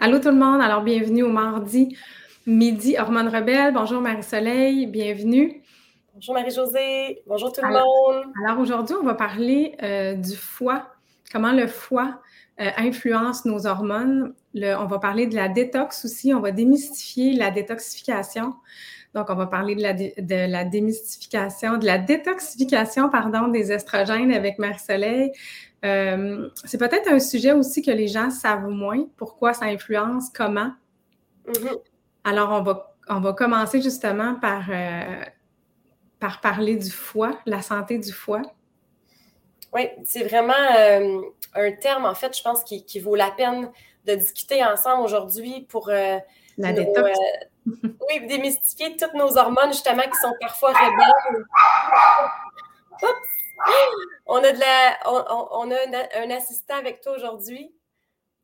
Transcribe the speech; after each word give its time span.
Allô 0.00 0.20
tout 0.20 0.28
le 0.28 0.36
monde, 0.36 0.60
alors 0.60 0.82
bienvenue 0.82 1.24
au 1.24 1.28
mardi 1.28 1.96
midi 2.46 2.94
Hormones 2.96 3.26
Rebelles. 3.26 3.74
Bonjour 3.74 4.00
Marie-Soleil, 4.00 4.86
bienvenue. 4.86 5.60
Bonjour 6.14 6.34
Marie-Josée, 6.34 7.24
bonjour 7.26 7.52
tout 7.52 7.60
le 7.62 7.72
monde. 7.72 8.32
Alors 8.46 8.60
aujourd'hui, 8.60 8.94
on 8.94 9.04
va 9.04 9.14
parler 9.14 9.74
euh, 9.82 10.14
du 10.14 10.36
foie, 10.36 10.92
comment 11.32 11.50
le 11.50 11.66
foie 11.66 12.20
euh, 12.60 12.70
influence 12.76 13.44
nos 13.44 13.66
hormones. 13.66 14.34
on 14.54 14.86
va 14.86 14.98
parler 15.00 15.26
de 15.26 15.34
la 15.34 15.48
détox 15.48 16.04
aussi, 16.04 16.32
on 16.32 16.38
va 16.38 16.52
démystifier 16.52 17.32
la 17.32 17.50
détoxification. 17.50 18.54
Donc, 19.18 19.30
on 19.30 19.34
va 19.34 19.48
parler 19.48 19.74
de 19.74 19.82
la, 19.82 19.94
de 19.94 20.50
la 20.52 20.64
démystification, 20.64 21.76
de 21.76 21.86
la 21.86 21.98
détoxification, 21.98 23.10
pardon, 23.10 23.48
des 23.48 23.72
estrogènes 23.72 24.32
avec 24.32 24.60
Marie-Soleil. 24.60 25.32
Euh, 25.84 26.48
c'est 26.64 26.78
peut-être 26.78 27.10
un 27.10 27.18
sujet 27.18 27.50
aussi 27.50 27.82
que 27.82 27.90
les 27.90 28.06
gens 28.06 28.30
savent 28.30 28.68
moins, 28.68 29.08
pourquoi 29.16 29.54
ça 29.54 29.64
influence, 29.64 30.30
comment? 30.32 30.70
Mm-hmm. 31.48 31.78
Alors, 32.22 32.50
on 32.52 32.62
va, 32.62 32.96
on 33.08 33.18
va 33.18 33.32
commencer 33.32 33.82
justement 33.82 34.36
par, 34.36 34.66
euh, 34.70 35.24
par 36.20 36.40
parler 36.40 36.76
du 36.76 36.90
foie, 36.90 37.40
la 37.44 37.60
santé 37.60 37.98
du 37.98 38.12
foie. 38.12 38.42
Oui, 39.72 39.88
c'est 40.04 40.22
vraiment 40.22 40.52
euh, 40.78 41.22
un 41.56 41.72
terme, 41.72 42.04
en 42.04 42.14
fait, 42.14 42.36
je 42.36 42.42
pense, 42.42 42.62
qui, 42.62 42.84
qui, 42.84 43.00
vaut 43.00 43.16
la 43.16 43.32
peine 43.32 43.68
de 44.04 44.14
discuter 44.14 44.64
ensemble 44.64 45.02
aujourd'hui 45.02 45.66
pour 45.68 45.88
la 45.88 46.72
détox. 46.72 47.18
Oui, 47.82 48.26
démystifier 48.26 48.96
toutes 48.96 49.14
nos 49.14 49.36
hormones, 49.36 49.72
justement, 49.72 50.02
qui 50.02 50.18
sont 50.20 50.34
parfois 50.40 50.72
rebelles. 50.72 51.44
Oups! 53.02 53.38
on 54.26 54.36
a, 54.36 54.52
de 54.52 54.58
la, 54.58 54.98
on, 55.52 55.70
a 55.70 56.22
un 56.22 56.30
assistant 56.30 56.76
avec 56.76 57.00
toi 57.00 57.12
aujourd'hui. 57.16 57.74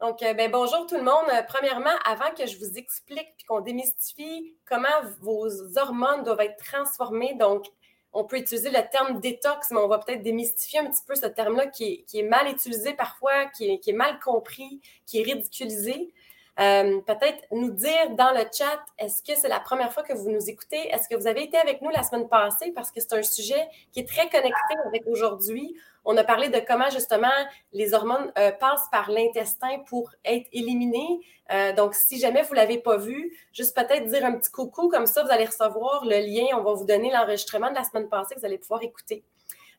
Donc, 0.00 0.22
euh, 0.22 0.34
ben, 0.34 0.50
bonjour 0.50 0.86
tout 0.86 0.96
le 0.96 1.02
monde. 1.02 1.26
Euh, 1.32 1.42
premièrement, 1.46 1.94
avant 2.04 2.34
que 2.36 2.46
je 2.46 2.58
vous 2.58 2.76
explique 2.76 3.34
et 3.40 3.44
qu'on 3.46 3.60
démystifie 3.60 4.56
comment 4.66 4.88
vos 5.20 5.48
hormones 5.78 6.24
doivent 6.24 6.40
être 6.40 6.62
transformées, 6.62 7.34
donc 7.34 7.66
on 8.12 8.24
peut 8.24 8.38
utiliser 8.38 8.70
le 8.70 8.82
terme 8.90 9.20
détox, 9.20 9.70
mais 9.70 9.78
on 9.78 9.88
va 9.88 9.98
peut-être 9.98 10.22
démystifier 10.22 10.80
un 10.80 10.90
petit 10.90 11.02
peu 11.06 11.14
ce 11.14 11.26
terme-là 11.26 11.66
qui 11.66 12.04
est, 12.12 12.22
mal 12.22 12.48
utilisé 12.48 12.94
parfois, 12.94 13.46
qui 13.46 13.80
est 13.84 13.92
mal 13.92 14.18
compris, 14.20 14.80
qui 15.06 15.20
est 15.20 15.24
ridiculisé. 15.24 16.12
Euh, 16.60 17.00
peut-être 17.00 17.44
nous 17.50 17.70
dire 17.70 18.10
dans 18.10 18.30
le 18.30 18.44
chat, 18.52 18.80
est-ce 18.98 19.22
que 19.22 19.38
c'est 19.38 19.48
la 19.48 19.58
première 19.58 19.92
fois 19.92 20.04
que 20.04 20.12
vous 20.12 20.30
nous 20.30 20.48
écoutez? 20.48 20.88
Est-ce 20.88 21.08
que 21.08 21.16
vous 21.16 21.26
avez 21.26 21.42
été 21.42 21.56
avec 21.56 21.82
nous 21.82 21.90
la 21.90 22.02
semaine 22.02 22.28
passée? 22.28 22.72
Parce 22.72 22.92
que 22.92 23.00
c'est 23.00 23.12
un 23.12 23.22
sujet 23.22 23.68
qui 23.92 24.00
est 24.00 24.08
très 24.08 24.28
connecté 24.28 24.74
avec 24.86 25.02
aujourd'hui. 25.06 25.74
On 26.04 26.16
a 26.16 26.22
parlé 26.22 26.50
de 26.50 26.60
comment 26.60 26.90
justement 26.90 27.32
les 27.72 27.94
hormones 27.94 28.30
euh, 28.38 28.52
passent 28.52 28.88
par 28.92 29.10
l'intestin 29.10 29.80
pour 29.88 30.10
être 30.24 30.46
éliminées. 30.52 31.20
Euh, 31.50 31.72
donc, 31.72 31.94
si 31.94 32.18
jamais 32.18 32.42
vous 32.42 32.54
ne 32.54 32.56
l'avez 32.56 32.78
pas 32.78 32.98
vu, 32.98 33.36
juste 33.52 33.74
peut-être 33.74 34.06
dire 34.06 34.24
un 34.24 34.32
petit 34.32 34.50
coucou, 34.50 34.88
comme 34.88 35.06
ça, 35.06 35.24
vous 35.24 35.30
allez 35.30 35.46
recevoir 35.46 36.04
le 36.04 36.18
lien. 36.20 36.56
On 36.56 36.62
va 36.62 36.74
vous 36.74 36.84
donner 36.84 37.10
l'enregistrement 37.10 37.70
de 37.70 37.74
la 37.74 37.84
semaine 37.84 38.08
passée 38.08 38.34
que 38.34 38.40
vous 38.40 38.46
allez 38.46 38.58
pouvoir 38.58 38.82
écouter. 38.82 39.24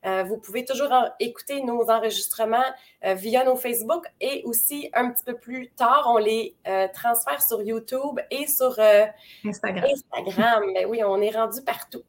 Euh, 0.06 0.22
vous 0.22 0.36
pouvez 0.36 0.64
toujours 0.64 0.92
écouter 1.18 1.62
nos 1.62 1.90
enregistrements 1.90 2.64
euh, 3.04 3.14
via 3.14 3.44
nos 3.44 3.56
Facebook 3.56 4.04
et 4.20 4.42
aussi 4.44 4.88
un 4.94 5.10
petit 5.10 5.24
peu 5.24 5.34
plus 5.34 5.70
tard, 5.70 6.06
on 6.06 6.18
les 6.18 6.54
euh, 6.68 6.86
transfère 6.94 7.42
sur 7.42 7.60
YouTube 7.60 8.20
et 8.30 8.46
sur 8.46 8.78
Instagram. 9.44 9.84
Instagram. 9.90 10.64
Mais 10.74 10.84
oui, 10.84 11.02
on 11.02 11.20
est 11.20 11.30
rendu 11.30 11.60
partout. 11.62 12.02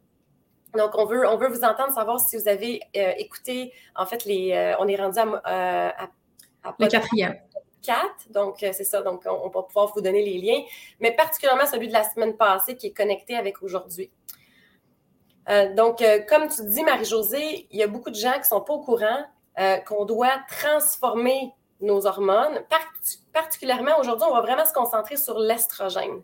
Donc, 0.75 0.91
on 0.95 1.05
veut, 1.05 1.27
on 1.27 1.37
veut 1.37 1.47
vous 1.47 1.63
entendre, 1.63 1.91
savoir 1.93 2.19
si 2.19 2.37
vous 2.37 2.47
avez 2.47 2.81
écouté, 2.93 3.73
en 3.95 4.05
fait, 4.05 4.25
les, 4.25 4.75
on 4.79 4.87
est 4.87 4.97
rendu 4.97 5.17
à, 5.17 6.03
à, 6.03 6.75
le 6.77 6.87
quatrième. 6.87 7.35
4. 7.81 8.31
Donc, 8.31 8.57
c'est 8.59 8.83
ça. 8.83 9.01
Donc, 9.01 9.23
on, 9.25 9.45
on, 9.45 9.49
va 9.49 9.63
pouvoir 9.63 9.91
vous 9.95 10.01
donner 10.01 10.23
les 10.23 10.37
liens, 10.39 10.61
mais 10.99 11.13
particulièrement 11.13 11.65
celui 11.65 11.87
de 11.87 11.93
la 11.93 12.03
semaine 12.03 12.35
passée 12.35 12.75
qui 12.75 12.87
est 12.87 12.91
connecté 12.91 13.35
avec 13.35 13.63
aujourd'hui. 13.63 14.11
Euh, 15.49 15.73
donc, 15.73 16.01
euh, 16.01 16.19
comme 16.27 16.49
tu 16.49 16.65
dis, 16.65 16.83
Marie-Josée, 16.83 17.67
il 17.71 17.79
y 17.79 17.83
a 17.83 17.87
beaucoup 17.87 18.09
de 18.09 18.15
gens 18.15 18.33
qui 18.33 18.39
ne 18.39 18.45
sont 18.45 18.61
pas 18.61 18.73
au 18.73 18.81
courant 18.81 19.25
euh, 19.59 19.77
qu'on 19.77 20.05
doit 20.05 20.39
transformer 20.49 21.53
nos 21.79 22.05
hormones. 22.05 22.59
particulièrement 23.31 23.99
aujourd'hui, 23.99 24.25
on 24.29 24.33
va 24.33 24.41
vraiment 24.41 24.65
se 24.65 24.73
concentrer 24.73 25.15
sur 25.15 25.39
l'estrogène. 25.39 26.21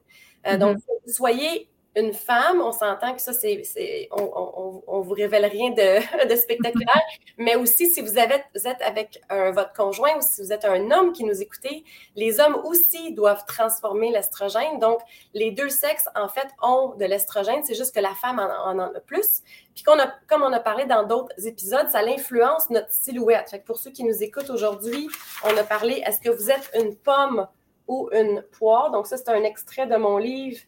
Donc, 0.59 0.77
mm-hmm. 0.77 1.13
soyez 1.13 1.69
une 1.95 2.13
femme, 2.13 2.59
on 2.61 2.71
s'entend 2.71 3.13
que 3.13 3.21
ça, 3.21 3.33
c'est, 3.33 4.09
on, 4.11 4.81
on, 4.87 5.01
vous 5.01 5.13
révèle 5.13 5.45
rien 5.45 5.69
de, 5.71 6.35
spectaculaire, 6.35 7.01
mais 7.37 7.55
aussi 7.55 7.87
si 7.87 8.01
vous, 8.01 8.17
êtes 8.17 8.81
avec 8.81 9.21
votre 9.29 9.73
conjoint 9.73 10.17
ou 10.17 10.21
si 10.21 10.41
vous 10.41 10.51
êtes 10.51 10.65
un 10.65 10.89
homme 10.91 11.13
qui 11.13 11.23
nous 11.23 11.41
écoutez, 11.41 11.83
les 12.15 12.39
hommes 12.39 12.59
aussi 12.63 13.13
doivent 13.13 13.45
transformer 13.45 14.11
l'estrogène. 14.11 14.79
Donc, 14.79 15.01
les 15.33 15.51
deux 15.51 15.69
sexes, 15.69 16.09
en 16.15 16.27
fait, 16.27 16.47
ont 16.61 16.95
de 16.95 17.05
l'estrogène, 17.05 17.63
c'est 17.63 17.75
juste 17.75 17.93
que 17.93 17.99
la 17.99 18.15
femme 18.15 18.39
en, 18.39 18.71
en, 18.71 18.79
a 18.79 18.99
plus. 18.99 19.43
Puis 19.75 19.83
qu'on 19.83 19.99
a, 19.99 20.07
comme 20.27 20.41
on 20.41 20.51
a 20.51 20.59
parlé 20.59 20.85
dans 20.85 21.03
d'autres 21.03 21.33
épisodes, 21.45 21.89
ça 21.89 21.99
influence 21.99 22.69
notre 22.69 22.91
silhouette. 22.91 23.49
Fait 23.49 23.59
que 23.59 23.65
pour 23.65 23.77
ceux 23.77 23.91
qui 23.91 24.03
nous 24.03 24.23
écoutent 24.23 24.49
aujourd'hui, 24.49 25.09
on 25.43 25.55
a 25.57 25.63
parlé, 25.63 26.01
est-ce 26.05 26.19
que 26.19 26.29
vous 26.29 26.49
êtes 26.49 26.71
une 26.75 26.95
pomme 26.95 27.47
ou 27.87 28.09
une 28.13 28.41
poire? 28.57 28.91
Donc, 28.91 29.05
ça, 29.05 29.17
c'est 29.17 29.29
un 29.29 29.43
extrait 29.43 29.85
de 29.85 29.95
mon 29.95 30.17
livre 30.17 30.59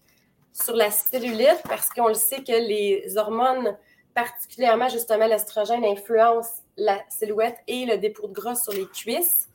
sur 0.63 0.75
la 0.75 0.89
cellulite 0.89 1.61
parce 1.67 1.89
qu'on 1.89 2.07
le 2.07 2.13
sait 2.13 2.43
que 2.43 2.51
les 2.51 3.17
hormones, 3.17 3.77
particulièrement 4.13 4.87
justement 4.87 5.27
l'estrogène, 5.27 5.83
influencent 5.83 6.63
la 6.77 6.99
silhouette 7.09 7.57
et 7.67 7.85
le 7.85 7.97
dépôt 7.97 8.27
de 8.27 8.33
gras 8.33 8.55
sur 8.55 8.71
les 8.73 8.87
cuisses. 8.87 9.49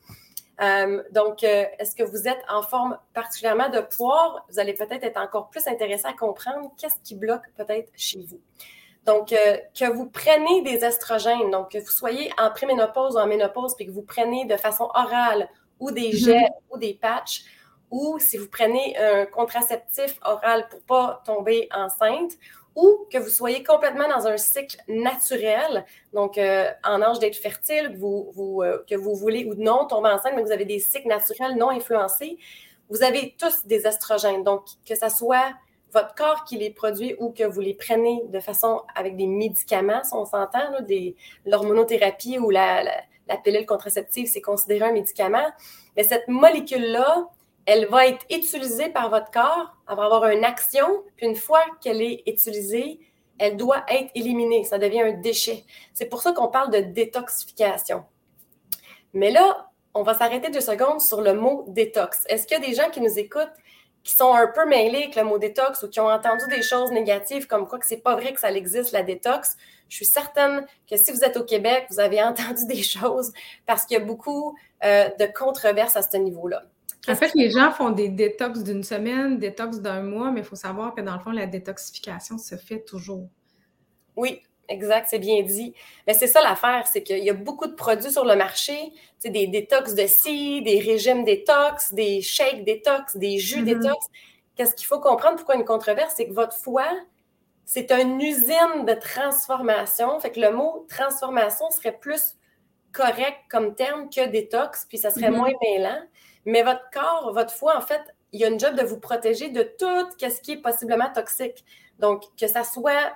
Euh, 0.61 1.01
donc, 1.11 1.43
euh, 1.43 1.65
est-ce 1.79 1.95
que 1.95 2.03
vous 2.03 2.27
êtes 2.27 2.41
en 2.47 2.61
forme 2.61 2.97
particulièrement 3.15 3.69
de 3.69 3.81
poire? 3.81 4.45
Vous 4.49 4.59
allez 4.59 4.73
peut-être 4.73 5.03
être 5.03 5.17
encore 5.17 5.49
plus 5.49 5.65
intéressé 5.67 6.05
à 6.05 6.13
comprendre 6.13 6.71
qu'est-ce 6.77 6.99
qui 7.03 7.15
bloque 7.15 7.45
peut-être 7.57 7.91
chez 7.95 8.19
vous. 8.19 8.39
Donc, 9.05 9.33
euh, 9.33 9.57
que 9.73 9.91
vous 9.91 10.07
prenez 10.07 10.61
des 10.61 10.85
estrogènes, 10.85 11.49
donc 11.49 11.71
que 11.71 11.79
vous 11.79 11.89
soyez 11.89 12.31
en 12.37 12.51
préménopause 12.51 13.15
ou 13.15 13.19
en 13.19 13.25
ménopause, 13.25 13.75
puis 13.75 13.87
que 13.87 13.91
vous 13.91 14.03
prenez 14.03 14.45
de 14.45 14.55
façon 14.55 14.87
orale 14.93 15.49
ou 15.79 15.89
des 15.89 16.11
mm-hmm. 16.11 16.25
gels 16.25 16.53
ou 16.69 16.77
des 16.77 16.93
patchs, 16.93 17.43
ou 17.91 18.17
si 18.19 18.37
vous 18.37 18.47
prenez 18.47 18.97
un 18.97 19.25
contraceptif 19.25 20.19
oral 20.25 20.67
pour 20.69 20.81
pas 20.81 21.21
tomber 21.25 21.67
enceinte, 21.73 22.31
ou 22.75 23.05
que 23.11 23.17
vous 23.17 23.29
soyez 23.29 23.63
complètement 23.63 24.07
dans 24.07 24.27
un 24.27 24.37
cycle 24.37 24.77
naturel, 24.87 25.85
donc 26.13 26.37
euh, 26.37 26.71
en 26.85 27.01
âge 27.01 27.19
d'être 27.19 27.35
fertile, 27.35 27.99
euh, 28.01 28.83
que 28.89 28.95
vous 28.95 29.13
voulez 29.13 29.45
ou 29.45 29.55
non 29.55 29.85
tomber 29.85 30.09
enceinte, 30.09 30.33
mais 30.35 30.41
vous 30.41 30.53
avez 30.53 30.65
des 30.65 30.79
cycles 30.79 31.09
naturels 31.09 31.57
non 31.57 31.69
influencés, 31.69 32.37
vous 32.89 33.03
avez 33.03 33.35
tous 33.37 33.65
des 33.65 33.87
estrogènes. 33.87 34.43
Donc, 34.43 34.63
que 34.85 34.95
ce 34.95 35.09
soit 35.09 35.53
votre 35.91 36.15
corps 36.15 36.45
qui 36.45 36.57
les 36.57 36.69
produit 36.69 37.15
ou 37.19 37.31
que 37.31 37.43
vous 37.43 37.59
les 37.59 37.73
prenez 37.73 38.23
de 38.27 38.39
façon 38.39 38.81
avec 38.95 39.17
des 39.17 39.27
médicaments, 39.27 40.03
si 40.03 40.13
on 40.13 40.25
s'entend, 40.25 40.71
l'hormonothérapie 41.45 42.39
ou 42.39 42.49
la, 42.49 42.83
la, 42.83 42.93
la 43.27 43.37
pilule 43.37 43.65
contraceptive, 43.65 44.27
c'est 44.27 44.41
considéré 44.41 44.85
un 44.85 44.93
médicament. 44.93 45.47
Mais 45.97 46.03
cette 46.03 46.27
molécule-là, 46.29 47.27
elle 47.65 47.87
va 47.87 48.07
être 48.07 48.25
utilisée 48.29 48.89
par 48.89 49.09
votre 49.09 49.31
corps, 49.31 49.75
elle 49.89 49.95
va 49.95 50.05
avoir 50.05 50.27
une 50.29 50.43
action, 50.43 51.03
puis 51.15 51.27
une 51.27 51.35
fois 51.35 51.63
qu'elle 51.81 52.01
est 52.01 52.23
utilisée, 52.25 52.99
elle 53.39 53.57
doit 53.57 53.83
être 53.89 54.11
éliminée. 54.15 54.63
Ça 54.63 54.77
devient 54.77 55.01
un 55.01 55.13
déchet. 55.13 55.63
C'est 55.93 56.05
pour 56.05 56.21
ça 56.21 56.31
qu'on 56.31 56.47
parle 56.47 56.71
de 56.71 56.79
détoxification. 56.79 58.03
Mais 59.13 59.31
là, 59.31 59.69
on 59.93 60.03
va 60.03 60.13
s'arrêter 60.13 60.49
deux 60.49 60.61
secondes 60.61 61.01
sur 61.01 61.21
le 61.21 61.33
mot 61.33 61.65
détox. 61.67 62.25
Est-ce 62.29 62.47
qu'il 62.47 62.59
y 62.59 62.63
a 62.63 62.65
des 62.65 62.75
gens 62.75 62.89
qui 62.89 63.01
nous 63.01 63.19
écoutent 63.19 63.51
qui 64.03 64.13
sont 64.13 64.33
un 64.33 64.47
peu 64.47 64.65
mêlés 64.65 65.03
avec 65.03 65.15
le 65.15 65.23
mot 65.23 65.37
détox 65.37 65.83
ou 65.83 65.89
qui 65.89 65.99
ont 65.99 66.09
entendu 66.09 66.45
des 66.49 66.63
choses 66.63 66.91
négatives 66.91 67.45
comme 67.45 67.67
quoi 67.67 67.77
que 67.77 67.85
c'est 67.85 67.97
pas 67.97 68.15
vrai 68.15 68.33
que 68.33 68.39
ça 68.39 68.51
existe 68.51 68.91
la 68.91 69.03
détox? 69.03 69.57
Je 69.89 69.95
suis 69.97 70.05
certaine 70.05 70.65
que 70.89 70.95
si 70.95 71.11
vous 71.11 71.23
êtes 71.23 71.37
au 71.37 71.43
Québec, 71.43 71.87
vous 71.89 71.99
avez 71.99 72.23
entendu 72.23 72.65
des 72.67 72.83
choses 72.83 73.31
parce 73.65 73.85
qu'il 73.85 73.97
y 73.97 74.01
a 74.01 74.03
beaucoup 74.03 74.55
euh, 74.83 75.09
de 75.19 75.25
controverses 75.25 75.97
à 75.97 76.01
ce 76.01 76.17
niveau-là. 76.17 76.63
En 77.07 77.15
fait, 77.15 77.31
les 77.33 77.49
gens 77.49 77.71
font 77.71 77.89
des 77.89 78.09
détox 78.09 78.63
d'une 78.63 78.83
semaine, 78.83 79.39
détox 79.39 79.79
d'un 79.79 80.03
mois, 80.03 80.31
mais 80.31 80.41
il 80.41 80.45
faut 80.45 80.55
savoir 80.55 80.93
que 80.93 81.01
dans 81.01 81.15
le 81.15 81.19
fond, 81.19 81.31
la 81.31 81.47
détoxification 81.47 82.37
se 82.37 82.55
fait 82.55 82.81
toujours. 82.81 83.27
Oui, 84.15 84.41
exact, 84.67 85.07
c'est 85.09 85.19
bien 85.19 85.41
dit. 85.41 85.73
Mais 86.05 86.13
c'est 86.13 86.27
ça 86.27 86.41
l'affaire, 86.41 86.85
c'est 86.85 87.01
qu'il 87.01 87.23
y 87.23 87.29
a 87.29 87.33
beaucoup 87.33 87.65
de 87.65 87.73
produits 87.73 88.11
sur 88.11 88.23
le 88.23 88.35
marché, 88.35 88.93
des 89.23 89.47
détox 89.47 89.95
de 89.95 90.05
ci, 90.05 90.61
des 90.61 90.79
régimes 90.79 91.23
détox, 91.23 91.93
des 91.93 92.21
shakes 92.21 92.63
détox, 92.65 93.17
des 93.17 93.39
jus 93.39 93.61
mm-hmm. 93.61 93.79
détox. 93.79 94.05
Qu'est-ce 94.55 94.75
qu'il 94.75 94.85
faut 94.85 94.99
comprendre? 94.99 95.37
Pourquoi 95.37 95.55
une 95.55 95.65
controverse? 95.65 96.13
C'est 96.15 96.27
que 96.27 96.33
votre 96.33 96.55
foie, 96.55 96.91
c'est 97.65 97.91
une 97.91 98.21
usine 98.21 98.85
de 98.85 98.93
transformation. 98.93 100.19
Fait 100.19 100.31
que 100.31 100.39
le 100.39 100.51
mot 100.51 100.85
transformation 100.87 101.71
serait 101.71 101.97
plus 101.97 102.35
correct 102.91 103.37
comme 103.49 103.73
terme 103.73 104.09
que 104.09 104.27
détox, 104.27 104.85
puis 104.87 104.99
ça 104.99 105.09
serait 105.09 105.31
mm-hmm. 105.31 105.35
moins 105.35 105.51
mêlant. 105.63 106.01
Mais 106.45 106.63
votre 106.63 106.89
corps, 106.91 107.31
votre 107.33 107.53
foie, 107.53 107.77
en 107.77 107.81
fait, 107.81 108.01
il 108.31 108.39
y 108.39 108.45
a 108.45 108.47
une 108.47 108.59
job 108.59 108.75
de 108.75 108.83
vous 108.83 108.99
protéger 108.99 109.49
de 109.49 109.63
tout 109.63 110.09
ce 110.19 110.41
qui 110.41 110.53
est 110.53 110.61
possiblement 110.61 111.11
toxique. 111.13 111.63
Donc, 111.99 112.23
que 112.39 112.47
ça 112.47 112.63
soit 112.63 113.13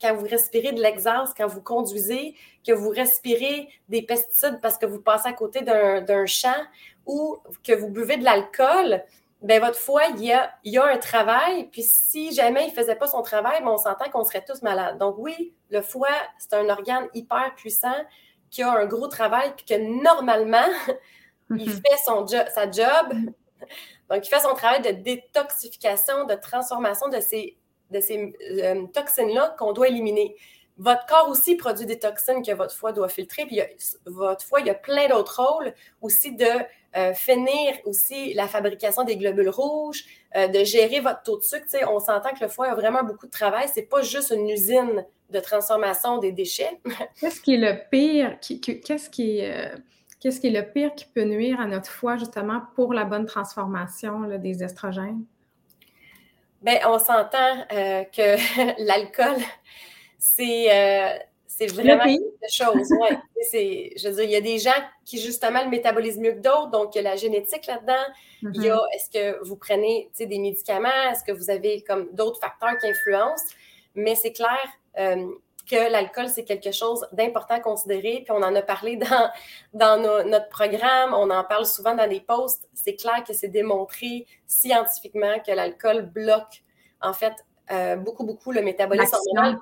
quand 0.00 0.14
vous 0.14 0.26
respirez 0.26 0.72
de 0.72 0.80
l'exhaust, 0.80 1.36
quand 1.36 1.46
vous 1.46 1.60
conduisez, 1.60 2.34
que 2.66 2.72
vous 2.72 2.90
respirez 2.90 3.68
des 3.88 4.02
pesticides 4.02 4.60
parce 4.62 4.78
que 4.78 4.86
vous 4.86 5.00
passez 5.00 5.28
à 5.28 5.32
côté 5.32 5.62
d'un 5.62 6.26
champ 6.26 6.62
ou 7.06 7.38
que 7.64 7.72
vous 7.72 7.88
buvez 7.88 8.16
de 8.16 8.24
l'alcool, 8.24 9.02
ben 9.40 9.60
votre 9.60 9.78
foie, 9.78 10.02
il 10.16 10.24
y 10.24 10.32
a, 10.32 10.52
il 10.64 10.72
y 10.72 10.78
a 10.78 10.84
un 10.84 10.98
travail, 10.98 11.68
puis 11.70 11.82
si 11.82 12.32
jamais 12.34 12.64
il 12.64 12.70
ne 12.70 12.74
faisait 12.74 12.96
pas 12.96 13.06
son 13.06 13.22
travail, 13.22 13.60
ben 13.60 13.68
on 13.68 13.78
s'entend 13.78 14.10
qu'on 14.10 14.24
serait 14.24 14.44
tous 14.44 14.62
malades. 14.62 14.98
Donc 14.98 15.14
oui, 15.18 15.54
le 15.70 15.80
foie, 15.80 16.08
c'est 16.38 16.54
un 16.54 16.68
organe 16.68 17.08
hyper 17.14 17.54
puissant 17.54 17.94
qui 18.50 18.62
a 18.62 18.70
un 18.70 18.86
gros 18.86 19.06
travail, 19.06 19.52
puis 19.56 19.64
que 19.66 20.02
normalement, 20.02 20.66
il 21.50 21.68
mhm. 21.68 21.76
fait 21.76 21.98
son 22.04 22.26
sa 22.26 22.70
job. 22.70 23.14
Donc, 24.10 24.26
il 24.26 24.28
fait 24.28 24.40
son 24.40 24.54
travail 24.54 24.82
de 24.82 24.90
détoxification, 24.90 26.24
de 26.24 26.34
transformation 26.34 27.08
de 27.08 27.20
ces, 27.20 27.56
de 27.90 28.00
ces 28.00 28.34
euh, 28.62 28.86
toxines-là 28.86 29.54
qu'on 29.58 29.72
doit 29.72 29.88
éliminer. 29.88 30.36
Votre 30.78 31.06
corps 31.06 31.28
aussi 31.28 31.56
produit 31.56 31.86
des 31.86 31.98
toxines 31.98 32.42
que 32.42 32.52
votre 32.52 32.74
foie 32.74 32.92
doit 32.92 33.08
filtrer. 33.08 33.44
Puis 33.46 33.60
votre 34.06 34.44
foie, 34.44 34.60
il 34.60 34.66
y 34.66 34.70
a 34.70 34.74
plein 34.74 35.08
d'autres 35.08 35.42
rôles 35.42 35.74
aussi 36.00 36.32
de 36.32 36.46
euh, 36.96 37.12
finir 37.12 37.74
aussi 37.84 38.32
la 38.32 38.46
fabrication 38.46 39.02
des 39.02 39.16
globules 39.16 39.48
rouges, 39.48 40.04
euh, 40.36 40.46
de 40.46 40.64
gérer 40.64 41.00
votre 41.00 41.22
taux 41.22 41.36
de 41.36 41.42
sucre. 41.42 41.66
on 41.88 41.98
s'entend 41.98 42.30
que 42.30 42.42
le 42.42 42.48
foie 42.48 42.68
a 42.68 42.74
vraiment 42.74 43.02
beaucoup 43.02 43.26
de 43.26 43.32
travail. 43.32 43.68
Ce 43.68 43.80
n'est 43.80 43.86
pas 43.86 44.02
juste 44.02 44.30
une 44.30 44.48
usine 44.48 45.04
de 45.30 45.40
transformation 45.40 46.18
des 46.18 46.32
déchets. 46.32 46.80
Qu'est-ce 47.20 47.40
qui 47.40 47.54
est 47.54 47.58
le 47.58 47.76
pire? 47.90 48.38
Qu'est-ce 48.40 49.10
qui 49.10 49.40
est, 49.40 49.72
qu'est-ce 50.20 50.40
qui 50.40 50.48
est 50.48 50.50
le 50.50 50.70
pire 50.70 50.94
qui 50.94 51.06
peut 51.06 51.24
nuire 51.24 51.60
à 51.60 51.66
notre 51.66 51.90
foie 51.90 52.16
justement 52.16 52.62
pour 52.74 52.92
la 52.92 53.04
bonne 53.04 53.26
transformation 53.26 54.22
des 54.38 54.62
estrogènes? 54.62 55.24
Bien, 56.62 56.80
on 56.86 56.98
s'entend 56.98 57.64
que 57.70 58.84
l'alcool, 58.86 59.36
c'est 60.18 61.28
c'est 61.58 61.66
vraiment 61.66 62.04
quelque 62.04 62.52
chose. 62.52 62.88
Ouais. 63.00 63.18
je 63.96 64.08
veux 64.08 64.14
dire, 64.14 64.24
il 64.24 64.30
y 64.30 64.36
a 64.36 64.40
des 64.40 64.58
gens 64.58 64.80
qui, 65.04 65.20
justement, 65.20 65.64
le 65.64 65.70
métabolisent 65.70 66.18
mieux 66.18 66.32
que 66.32 66.40
d'autres. 66.40 66.70
Donc, 66.70 66.94
il 66.94 66.98
y 66.98 67.00
a 67.00 67.10
la 67.10 67.16
génétique 67.16 67.66
là-dedans. 67.66 67.94
Il 68.42 68.62
y 68.62 68.68
a, 68.68 68.76
mm-hmm. 68.76 68.94
est-ce 68.94 69.10
que 69.10 69.44
vous 69.44 69.56
prenez 69.56 70.08
des 70.16 70.38
médicaments? 70.38 71.10
Est-ce 71.10 71.24
que 71.24 71.32
vous 71.32 71.50
avez 71.50 71.82
comme 71.82 72.08
d'autres 72.12 72.38
facteurs 72.38 72.78
qui 72.78 72.86
influencent? 72.86 73.54
Mais 73.96 74.14
c'est 74.14 74.32
clair 74.32 74.60
euh, 74.98 75.26
que 75.68 75.90
l'alcool, 75.90 76.28
c'est 76.28 76.44
quelque 76.44 76.72
chose 76.72 77.06
d'important 77.12 77.54
à 77.54 77.60
considérer. 77.60 78.22
Puis 78.24 78.30
on 78.30 78.42
en 78.42 78.54
a 78.54 78.62
parlé 78.62 78.96
dans, 78.96 79.30
dans 79.72 80.24
notre 80.24 80.48
programme. 80.48 81.14
On 81.14 81.30
en 81.30 81.44
parle 81.44 81.66
souvent 81.66 81.94
dans 81.94 82.08
des 82.08 82.20
posts. 82.20 82.68
C'est 82.74 82.94
clair 82.94 83.22
que 83.26 83.32
c'est 83.32 83.48
démontré 83.48 84.26
scientifiquement 84.46 85.38
que 85.46 85.52
l'alcool 85.52 86.02
bloque, 86.02 86.62
en 87.00 87.12
fait, 87.12 87.34
euh, 87.70 87.96
beaucoup, 87.96 88.24
beaucoup 88.24 88.52
le 88.52 88.62
métabolisme 88.62 89.16
hormonal 89.16 89.58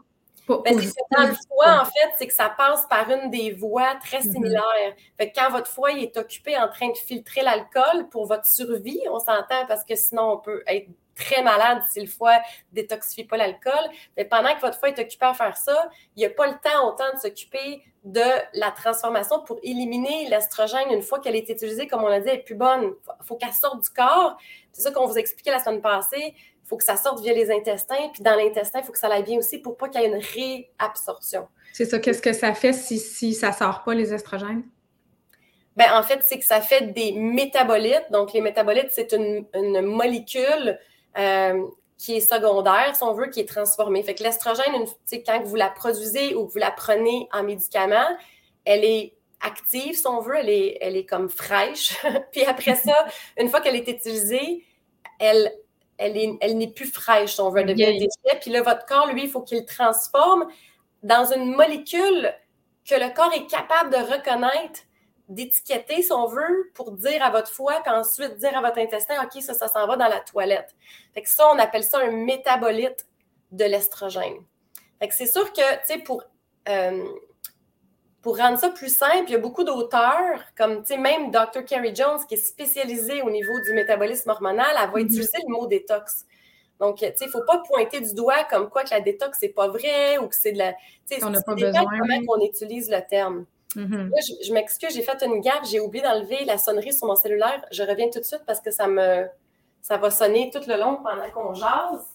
ben, 0.49 0.77
dans 1.17 1.27
le 1.27 1.35
foie, 1.35 1.81
en 1.81 1.85
fait, 1.85 2.13
c'est 2.19 2.27
que 2.27 2.33
ça 2.33 2.53
passe 2.57 2.87
par 2.87 3.11
une 3.11 3.31
des 3.31 3.53
voies 3.53 3.95
très 3.97 4.19
mm-hmm. 4.19 4.33
similaires. 4.33 4.95
Fait 5.19 5.33
quand 5.33 5.51
votre 5.51 5.69
foie 5.69 5.93
est 5.93 6.17
occupé 6.17 6.57
en 6.57 6.69
train 6.69 6.89
de 6.89 6.97
filtrer 6.97 7.43
l'alcool 7.43 8.09
pour 8.11 8.27
votre 8.27 8.47
survie, 8.47 9.01
on 9.11 9.19
s'entend 9.19 9.67
parce 9.67 9.85
que 9.85 9.97
sinon 9.97 10.35
on 10.35 10.39
peut 10.39 10.63
être 10.67 10.89
très 11.17 11.43
malade 11.43 11.83
si 11.91 12.01
le 12.01 12.07
foie 12.07 12.39
détoxifie 12.73 13.25
pas 13.25 13.37
l'alcool. 13.37 13.73
Mais 14.17 14.25
pendant 14.25 14.55
que 14.55 14.61
votre 14.61 14.79
foie 14.79 14.91
est 14.91 14.99
occupé 14.99 15.27
à 15.27 15.35
faire 15.35 15.57
ça, 15.57 15.89
il 16.15 16.21
n'y 16.21 16.27
a 16.27 16.31
pas 16.31 16.47
le 16.47 16.55
temps 16.55 16.89
autant 16.89 17.13
de 17.15 17.19
s'occuper 17.19 17.83
de 18.05 18.21
la 18.55 18.71
transformation 18.71 19.43
pour 19.43 19.59
éliminer 19.65 20.29
l'estrogène 20.29 20.93
une 20.93 21.03
fois 21.03 21.19
qu'elle 21.19 21.35
est 21.35 21.49
utilisée, 21.49 21.89
comme 21.89 22.05
on 22.05 22.09
l'a 22.09 22.21
dit, 22.21 22.29
elle 22.29 22.37
est 22.37 22.43
plus 22.43 22.55
bonne. 22.55 22.93
Il 23.21 23.27
faut 23.27 23.35
qu'elle 23.35 23.53
sorte 23.53 23.83
du 23.83 23.91
corps. 23.91 24.37
C'est 24.71 24.83
ça 24.83 24.93
qu'on 24.93 25.07
vous 25.07 25.19
expliquait 25.19 25.51
la 25.51 25.59
semaine 25.59 25.81
passée 25.81 26.35
il 26.67 26.69
faut 26.69 26.77
que 26.77 26.85
ça 26.85 26.97
sorte 26.97 27.21
via 27.21 27.33
les 27.33 27.53
intestins. 27.53 28.09
Puis 28.13 28.25
dans 28.25 28.35
l'intestin, 28.35 28.81
il 28.81 28.85
faut 28.85 28.91
que 28.91 28.99
ça 28.99 29.07
aille 29.07 29.23
bien 29.23 29.39
aussi 29.39 29.59
pour 29.59 29.77
pas 29.77 29.89
qu'il 29.89 30.01
y 30.01 30.05
ait 30.05 30.09
une 30.09 30.21
réabsorption. 30.81 31.47
C'est 31.73 31.85
ça. 31.85 32.01
Qu'est-ce 32.01 32.21
que 32.21 32.33
ça 32.33 32.55
fait 32.55 32.73
si, 32.73 32.99
si 32.99 33.35
ça 33.35 33.51
ne 33.51 33.55
sort 33.55 33.85
pas, 33.85 33.95
les 33.95 34.13
estrogènes? 34.13 34.65
Ben, 35.77 35.87
en 35.93 36.03
fait, 36.03 36.23
c'est 36.25 36.41
que 36.41 36.45
ça 36.45 36.61
fait 36.61 36.93
des 36.93 37.13
métabolites. 37.13 38.11
Donc, 38.11 38.33
les 38.33 38.41
métabolites, 38.41 38.89
c'est 38.91 39.13
une, 39.13 39.47
molécule 39.83 40.77
euh, 41.19 41.67
qui 41.99 42.17
est 42.17 42.21
secondaire, 42.21 42.95
si 42.95 43.03
on 43.03 43.15
veut, 43.15 43.29
qui 43.29 43.41
est 43.41 43.49
transformée. 43.49 44.03
Fait 44.03 44.15
que 44.15 44.23
l'estrogène, 44.23 44.87
quand 45.27 45.43
vous 45.45 45.57
la 45.57 45.71
produisez 45.71 46.35
ou 46.35 46.47
vous 46.47 46.59
la 46.59 46.71
prenez 46.71 47.29
en 47.33 47.43
médicament, 47.43 48.07
elle 48.65 48.85
est 48.85 49.15
active, 49.41 49.95
si 49.95 50.07
on 50.07 50.21
veut, 50.21 50.37
elle 50.37 50.51
est, 50.51 50.79
elle 50.81 50.97
est 50.97 51.07
comme 51.07 51.29
fraîche. 51.29 51.97
Puis 52.33 52.45
après 52.45 52.75
ça, 52.75 53.07
une 53.39 53.49
fois 53.49 53.61
qu'elle 53.61 53.77
est 53.77 53.89
utilisée, 53.89 54.65
elle 55.19 55.53
elle 55.99 56.59
n'est 56.59 56.71
plus 56.71 56.93
fraîche, 56.93 57.41
on 57.41 57.51
veut, 57.51 57.61
elle 57.61 57.69
devient 57.69 57.99
déchet. 57.99 58.39
Puis 58.41 58.51
là, 58.51 58.63
votre 58.63 58.85
corps, 58.87 59.07
lui, 59.13 59.25
il 59.25 59.31
faut 59.31 59.41
qu'il 59.41 59.65
transforme 59.65 60.47
dans 61.03 61.33
une 61.33 61.55
molécule 61.55 62.35
que 62.85 62.95
le 62.95 63.15
corps 63.15 63.33
est 63.33 63.47
capable 63.47 63.91
de 63.91 63.97
reconnaître, 63.97 64.81
d'étiqueter, 65.29 66.03
si 66.03 66.13
on 66.13 66.27
veut, 66.27 66.71
pour 66.75 66.93
dire 66.93 67.23
à 67.23 67.31
votre 67.31 67.51
foie, 67.51 67.81
puis 67.83 67.93
ensuite 67.93 68.37
dire 68.37 68.57
à 68.57 68.61
votre 68.61 68.79
intestin, 68.79 69.15
OK, 69.23 69.43
ça, 69.43 69.55
ça 69.55 69.69
s'en 69.69 69.87
va 69.87 69.97
dans 69.97 70.09
la 70.09 70.21
toilette. 70.21 70.75
Fait 71.15 71.23
que 71.23 71.29
ça, 71.29 71.49
on 71.53 71.59
appelle 71.59 71.85
ça 71.85 71.99
un 71.99 72.13
métabolite 72.13 73.07
de 73.53 73.65
l'estrogène. 73.65 74.37
Fait 75.01 75.09
que 75.09 75.15
c'est 75.15 75.27
sûr 75.27 75.53
que, 75.53 75.75
tu 75.87 75.95
sais, 75.95 75.99
pour 75.99 76.23
euh, 76.69 77.05
pour 78.27 78.39
rendre 78.39 78.59
ça 78.59 78.71
plus 78.71 78.93
simple, 78.93 79.27
il 79.29 79.33
y 79.33 79.35
a 79.37 79.39
beaucoup 79.39 79.63
d'auteurs, 79.63 80.41
comme 80.59 80.83
même 80.99 81.31
Dr. 81.31 81.65
Kerry 81.65 81.95
Jones, 81.95 82.19
qui 82.29 82.35
est 82.35 82.39
spécialisée 82.39 83.23
au 83.23 83.31
niveau 83.31 83.53
du 83.61 83.73
métabolisme 83.73 84.29
hormonal, 84.31 84.67
elle 84.71 84.91
va 84.91 84.99
mhm. 84.99 85.05
utiliser 85.07 85.39
le 85.47 85.53
mot 85.53 85.69
détox. 85.69 86.25
Donc, 86.81 87.03
il 87.03 87.15
ne 87.21 87.29
faut 87.29 87.45
pas 87.47 87.63
pointer 87.71 88.01
du 88.01 88.15
doigt 88.15 88.43
comme 88.51 88.69
quoi 88.69 88.83
que 88.83 88.91
la 88.91 89.01
détox, 89.01 89.39
c'est 89.41 89.51
pas 89.51 89.69
vrai 89.69 90.19
ou 90.19 90.27
que 90.27 90.35
c'est 90.35 90.51
de 90.51 90.59
la. 90.59 90.75
On 91.23 91.31
n'a 91.31 91.41
pas 91.41 91.55
besoin. 91.55 91.85
comment 91.85 92.35
on 92.37 92.45
utilise 92.45 92.91
le 92.91 93.01
terme. 93.09 93.47
Mhm. 93.75 94.11
Là, 94.11 94.19
je, 94.47 94.53
m'excuse, 94.53 94.95
j'ai 94.95 95.03
fait 95.03 95.23
une 95.25 95.41
gaffe, 95.41 95.69
j'ai 95.71 95.81
oublié 95.81 96.03
d'enlever 96.03 96.45
la 96.45 96.57
sonnerie 96.57 96.93
sur 96.93 97.07
mon 97.07 97.17
cellulaire. 97.17 97.65
Je 97.71 97.83
reviens 97.83 98.09
tout 98.09 98.21
de 98.21 98.25
suite 98.25 98.43
parce 98.47 98.61
que 98.61 98.71
ça 98.71 98.87
me 98.87 99.27
ça 99.83 99.99
va 99.99 100.11
sonner 100.11 100.51
tout 100.53 100.63
le 100.67 100.77
long 100.77 100.97
pendant 100.97 101.31
qu'on 101.33 101.55
jase. 101.55 102.07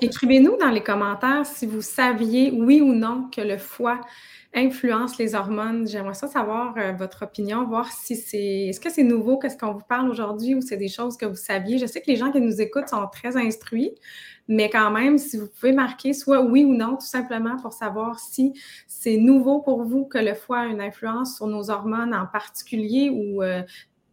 Écrivez-nous 0.00 0.56
dans 0.56 0.70
les 0.70 0.82
commentaires 0.82 1.46
si 1.46 1.66
vous 1.66 1.82
saviez, 1.82 2.50
oui 2.50 2.80
ou 2.80 2.92
non, 2.92 3.28
que 3.34 3.40
le 3.40 3.58
foie 3.58 4.00
influence 4.54 5.18
les 5.18 5.34
hormones. 5.34 5.86
J'aimerais 5.86 6.14
ça 6.14 6.26
savoir 6.26 6.74
euh, 6.78 6.92
votre 6.92 7.24
opinion, 7.24 7.66
voir 7.66 7.92
si 7.92 8.16
c'est. 8.16 8.66
Est-ce 8.66 8.80
que 8.80 8.90
c'est 8.90 9.02
nouveau, 9.02 9.38
qu'est-ce 9.38 9.56
qu'on 9.56 9.72
vous 9.72 9.84
parle 9.86 10.08
aujourd'hui 10.08 10.54
ou 10.54 10.60
c'est 10.60 10.76
des 10.76 10.88
choses 10.88 11.16
que 11.16 11.26
vous 11.26 11.36
saviez? 11.36 11.78
Je 11.78 11.86
sais 11.86 12.00
que 12.00 12.10
les 12.10 12.16
gens 12.16 12.32
qui 12.32 12.40
nous 12.40 12.60
écoutent 12.60 12.88
sont 12.88 13.06
très 13.08 13.36
instruits, 13.36 13.94
mais 14.48 14.70
quand 14.70 14.90
même, 14.90 15.18
si 15.18 15.36
vous 15.36 15.48
pouvez 15.48 15.72
marquer 15.72 16.12
soit 16.12 16.40
oui 16.40 16.64
ou 16.64 16.74
non, 16.74 16.96
tout 16.96 17.06
simplement 17.06 17.56
pour 17.56 17.72
savoir 17.72 18.18
si 18.18 18.54
c'est 18.86 19.16
nouveau 19.16 19.60
pour 19.60 19.84
vous 19.84 20.06
que 20.06 20.18
le 20.18 20.34
foie 20.34 20.60
a 20.60 20.66
une 20.66 20.80
influence 20.80 21.36
sur 21.36 21.46
nos 21.46 21.70
hormones 21.70 22.14
en 22.14 22.26
particulier 22.26 23.10
ou 23.10 23.42
euh, 23.42 23.62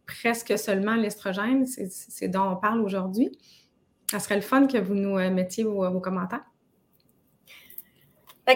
presque 0.06 0.58
seulement 0.58 0.94
l'estrogène, 0.94 1.66
c'est 1.66 2.28
dont 2.28 2.52
on 2.52 2.56
parle 2.56 2.80
aujourd'hui. 2.80 3.30
Ça 4.10 4.20
serait 4.20 4.36
le 4.36 4.42
fun 4.42 4.66
que 4.66 4.78
vous 4.78 4.94
nous 4.94 5.18
euh, 5.18 5.30
mettiez 5.30 5.64
vos 5.64 6.00
commentaires 6.00 6.44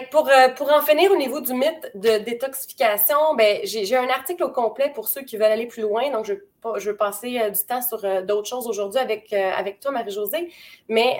pour, 0.09 0.29
euh, 0.29 0.47
pour 0.55 0.71
en 0.71 0.81
finir 0.81 1.11
au 1.11 1.17
niveau 1.17 1.41
du 1.41 1.53
mythe 1.53 1.91
de 1.95 2.19
détoxification, 2.19 3.35
ben, 3.35 3.59
j'ai 3.65 3.97
un 3.97 4.07
article 4.07 4.43
au 4.43 4.49
complet 4.49 4.89
pour 4.95 5.09
ceux 5.09 5.21
qui 5.21 5.35
veulent 5.35 5.51
aller 5.51 5.67
plus 5.67 5.81
loin. 5.81 6.09
Donc, 6.11 6.23
je, 6.23 6.33
je 6.77 6.91
vais 6.91 6.95
passer 6.95 7.39
euh, 7.39 7.49
du 7.49 7.61
temps 7.65 7.81
sur 7.81 8.05
euh, 8.05 8.21
d'autres 8.21 8.47
choses 8.47 8.67
aujourd'hui 8.67 9.01
avec, 9.01 9.33
avec 9.33 9.81
toi, 9.81 9.91
Marie-Josée. 9.91 10.49
Mais 10.87 11.19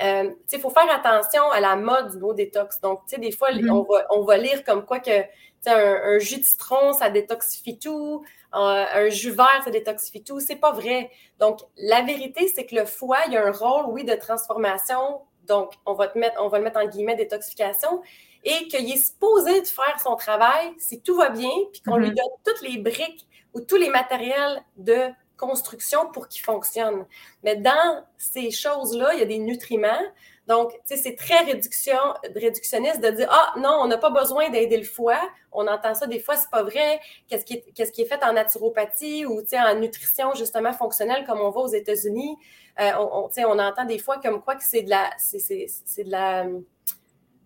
il 0.54 0.60
faut 0.60 0.70
faire 0.70 0.90
attention 0.90 1.51
à 1.51 1.60
la 1.60 1.75
mode 1.75 2.12
du 2.12 2.18
mot 2.18 2.34
détox. 2.34 2.80
Donc, 2.80 3.01
des 3.18 3.32
fois, 3.32 3.51
mm-hmm. 3.51 3.70
on, 3.72 3.82
va, 3.82 4.08
on 4.12 4.22
va 4.22 4.38
lire 4.38 4.63
comme 4.63 4.86
quoi 4.86 5.00
que 5.00 5.22
un, 5.68 6.16
un, 6.16 6.20
jus 6.20 6.40
de 6.40 6.46
citron, 6.46 6.94
ça 6.94 7.10
détoxifie 7.10 7.78
tout. 7.78 8.24
un 8.54 9.10
jus 9.10 9.32
vert, 9.32 9.62
ça 9.66 9.70
détoxifie 9.70 10.24
tout. 10.24 10.40
C'est 10.40 10.56
pas 10.56 10.72
vrai. 10.72 11.12
Donc, 11.40 11.60
la 11.78 12.04
vérité, 12.04 12.48
c'est 12.48 12.66
que 12.66 12.75
le 12.75 12.86
foie, 12.86 13.20
il 13.28 13.34
y 13.34 13.38
a 13.38 13.46
un 13.46 13.51
rôle, 13.51 13.86
oui, 13.90 14.06
de 14.06 14.16
transformation. 14.16 15.22
Donc, 15.48 15.74
on 15.86 15.94
va, 15.94 16.08
te 16.08 16.18
mettre, 16.18 16.42
on 16.42 16.48
va 16.48 16.60
le 16.60 16.63
mettre 16.63 16.80
en 16.80 16.86
guillemets 16.86 17.16
détoxification 17.16 18.01
et 18.43 18.67
qu'il 18.67 18.91
est 18.91 18.98
supposé 18.98 19.62
de 19.62 19.67
faire 19.67 20.00
son 20.03 20.15
travail 20.15 20.74
si 20.77 21.01
tout 21.01 21.15
va 21.15 21.29
bien, 21.29 21.51
puis 21.71 21.81
qu'on 21.81 21.98
lui 21.98 22.10
mhm. 22.10 22.15
donne 22.15 22.31
toutes 22.45 22.62
les 22.62 22.77
briques 22.77 23.27
ou 23.53 23.62
tous 23.62 23.77
les 23.77 23.89
matériels 23.89 24.63
de 24.77 25.10
construction 25.38 26.12
pour 26.12 26.27
qu'il 26.27 26.41
fonctionne. 26.41 27.05
Mais 27.43 27.55
dans 27.55 28.05
ces 28.17 28.51
choses-là, 28.51 29.13
il 29.13 29.19
y 29.19 29.24
a 29.24 29.25
des 29.25 29.39
nutriments. 29.39 30.03
Donc, 30.48 30.71
tu 30.71 30.79
sais, 30.86 30.98
c'est 30.98 31.15
très 31.15 31.39
réduction, 31.43 31.98
réductionniste 32.36 33.01
de 33.01 33.10
dire 33.10 33.27
Ah 33.31 33.53
non, 33.57 33.79
on 33.81 33.88
n'a 33.88 33.98
pas 33.98 34.12
besoin 34.12 34.50
d'aider 34.50 34.77
le 34.77 34.83
foie. 34.83 35.19
On 35.51 35.67
entend 35.67 35.95
ça 35.95 36.07
des 36.07 36.19
fois, 36.19 36.36
c'est 36.36 36.50
pas 36.50 36.63
vrai. 36.63 37.00
Qu'est-ce 37.27 37.45
qui, 37.45 37.55
est, 37.55 37.65
qu'est-ce 37.74 37.91
qui 37.91 38.03
est 38.03 38.05
fait 38.05 38.24
en 38.24 38.33
naturopathie 38.33 39.25
ou 39.25 39.41
en 39.53 39.75
nutrition 39.75 40.33
justement 40.36 40.74
fonctionnelle 40.74 41.25
comme 41.25 41.41
on 41.41 41.50
voit 41.50 41.63
aux 41.63 41.74
États-Unis? 41.74 42.38
Euh, 42.79 42.91
on, 43.00 43.29
on 43.38 43.60
entend 43.60 43.86
des 43.86 44.00
fois 44.00 44.17
comme 44.21 44.41
quoi 44.41 44.55
que 44.55 44.63
c'est 44.63 44.83
de 44.83 44.89
la. 44.89 45.10
c'est 45.17 46.03
de 46.03 46.12
la 46.12 46.45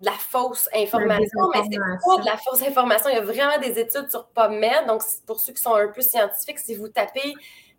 de 0.02 0.06
la 0.06 0.12
fausse 0.12 0.70
information, 0.74 1.50
mais 1.54 1.62
c'est 1.72 1.78
pas 1.78 2.22
de 2.22 2.26
la 2.26 2.38
fausse 2.38 2.62
information. 2.62 3.10
Il 3.10 3.16
y 3.16 3.18
a 3.18 3.22
vraiment 3.22 3.58
des 3.60 3.80
études 3.80 4.10
sur 4.10 4.28
PubMed. 4.28 4.88
Donc, 4.88 5.02
pour 5.26 5.40
ceux 5.40 5.54
qui 5.54 5.62
sont 5.62 5.76
un 5.76 5.88
peu 5.88 6.02
scientifiques, 6.02 6.60
si 6.60 6.76
vous 6.76 6.90
tapez, 6.90 7.34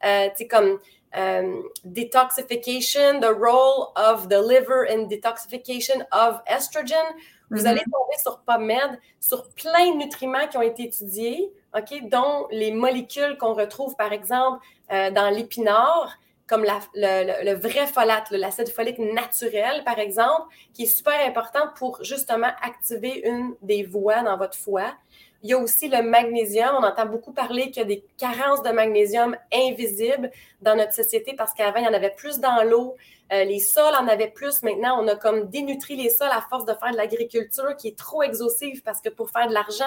euh, 0.04 0.28
tu 0.30 0.36
sais, 0.36 0.48
comme 0.48 0.78
euh, 1.16 1.62
detoxification, 1.84 3.20
the 3.20 3.32
role 3.32 3.92
of 3.96 4.28
the 4.28 4.40
liver 4.40 4.86
in 4.88 5.08
detoxification 5.08 6.04
of 6.12 6.40
estrogen, 6.46 7.04
vous 7.50 7.58
mm-hmm. 7.58 7.66
allez 7.66 7.80
tomber 7.80 8.18
sur 8.22 8.38
PubMed, 8.40 8.98
sur 9.20 9.48
plein 9.50 9.92
de 9.92 9.98
nutriments 9.98 10.48
qui 10.48 10.56
ont 10.56 10.62
été 10.62 10.84
étudiés, 10.84 11.52
OK, 11.76 12.08
dont 12.10 12.46
les 12.50 12.72
molécules 12.72 13.36
qu'on 13.38 13.54
retrouve, 13.54 13.94
par 13.96 14.12
exemple, 14.12 14.64
euh, 14.92 15.10
dans 15.10 15.30
l'épinard, 15.30 16.18
comme 16.46 16.64
le, 16.64 17.54
vrai 17.54 17.86
folate, 17.86 18.30
l'acide 18.30 18.68
folique 18.68 18.98
naturel, 18.98 19.82
par 19.84 19.98
exemple, 19.98 20.46
qui 20.72 20.84
est 20.84 20.86
super 20.86 21.14
important 21.26 21.68
pour 21.76 22.02
justement 22.04 22.50
activer 22.62 23.22
une 23.28 23.54
des 23.62 23.82
voies 23.82 24.22
dans 24.22 24.36
votre 24.36 24.56
foie. 24.56 24.94
Il 25.42 25.50
y 25.50 25.52
a 25.52 25.58
aussi 25.58 25.88
le 25.88 26.02
magnésium. 26.02 26.70
On 26.78 26.82
entend 26.82 27.06
beaucoup 27.06 27.32
parler 27.32 27.70
qu'il 27.70 27.76
y 27.76 27.80
a 27.80 27.84
des 27.84 28.04
carences 28.16 28.62
de 28.62 28.70
magnésium 28.70 29.36
invisibles 29.52 30.30
dans 30.62 30.76
notre 30.76 30.92
société 30.94 31.34
parce 31.36 31.52
qu'avant, 31.52 31.78
il 31.78 31.84
y 31.84 31.88
en 31.88 31.92
avait 31.92 32.14
plus 32.16 32.38
dans 32.40 32.62
l'eau. 32.62 32.96
Euh, 33.32 33.44
les 33.44 33.60
sols 33.60 33.94
en 33.94 34.06
avaient 34.08 34.30
plus. 34.30 34.62
Maintenant, 34.62 35.02
on 35.02 35.08
a 35.08 35.16
comme 35.16 35.48
dénutri 35.48 35.96
les 35.96 36.10
sols 36.10 36.30
à 36.32 36.40
force 36.48 36.64
de 36.64 36.72
faire 36.74 36.92
de 36.92 36.96
l'agriculture 36.96 37.76
qui 37.76 37.88
est 37.88 37.98
trop 37.98 38.22
exhaustive 38.22 38.82
parce 38.82 39.00
que 39.00 39.08
pour 39.08 39.30
faire 39.30 39.48
de 39.48 39.52
l'argent, 39.52 39.84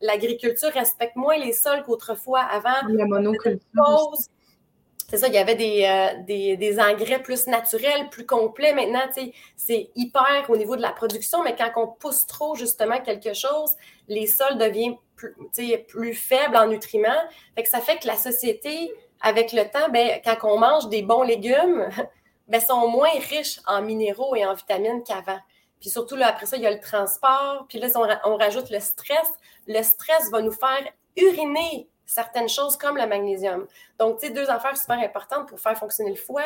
l'agriculture 0.00 0.70
respecte 0.70 1.16
moins 1.16 1.38
les 1.38 1.52
sols 1.52 1.82
qu'autrefois. 1.82 2.40
Avant, 2.40 2.86
la 2.88 3.06
monoculture. 3.06 3.60
C'est 5.08 5.18
ça, 5.18 5.28
il 5.28 5.34
y 5.34 5.38
avait 5.38 5.54
euh, 5.54 6.22
des, 6.22 6.56
des, 6.56 6.80
engrais 6.80 7.22
plus 7.22 7.46
naturels, 7.46 8.08
plus 8.10 8.24
complets. 8.24 8.72
Maintenant, 8.72 9.06
c'est 9.56 9.90
hyper 9.94 10.44
au 10.48 10.56
niveau 10.56 10.76
de 10.76 10.82
la 10.82 10.92
production, 10.92 11.42
mais 11.42 11.54
quand 11.54 11.70
on 11.76 11.86
pousse 11.88 12.26
trop 12.26 12.54
justement 12.54 13.00
quelque 13.00 13.34
chose, 13.34 13.72
les 14.08 14.26
sols 14.26 14.56
deviennent 14.58 14.96
plus, 15.16 16.14
faibles 16.14 16.56
en 16.56 16.66
nutriments. 16.68 17.10
Fait 17.54 17.62
que 17.62 17.68
ça 17.68 17.80
fait 17.80 17.98
que 17.98 18.06
la 18.06 18.16
société, 18.16 18.92
avec 19.20 19.52
le 19.52 19.64
temps, 19.64 19.88
ben, 19.90 20.20
quand 20.24 20.36
on 20.44 20.58
mange 20.58 20.88
des 20.88 21.02
bons 21.02 21.22
légumes, 21.22 21.88
ben, 22.48 22.60
sont 22.60 22.88
moins 22.88 23.12
riches 23.28 23.60
en 23.66 23.82
minéraux 23.82 24.34
et 24.34 24.44
en 24.44 24.54
vitamines 24.54 25.02
qu'avant. 25.06 25.38
Puis 25.80 25.90
surtout, 25.90 26.16
après 26.22 26.46
ça, 26.46 26.56
il 26.56 26.62
y 26.62 26.66
a 26.66 26.70
le 26.70 26.80
transport. 26.80 27.66
Puis 27.68 27.78
là, 27.78 27.88
on 28.24 28.36
rajoute 28.36 28.70
le 28.70 28.80
stress. 28.80 29.30
Le 29.66 29.82
stress 29.82 30.30
va 30.30 30.40
nous 30.40 30.52
faire 30.52 30.82
uriner 31.16 31.88
certaines 32.06 32.48
choses 32.48 32.76
comme 32.76 32.96
le 32.96 33.06
magnésium. 33.06 33.66
Donc, 33.98 34.20
tu 34.20 34.26
sais, 34.26 34.32
deux 34.32 34.50
affaires 34.50 34.76
super 34.76 34.98
importantes 34.98 35.48
pour 35.48 35.60
faire 35.60 35.76
fonctionner 35.76 36.10
le 36.10 36.16
foie, 36.16 36.44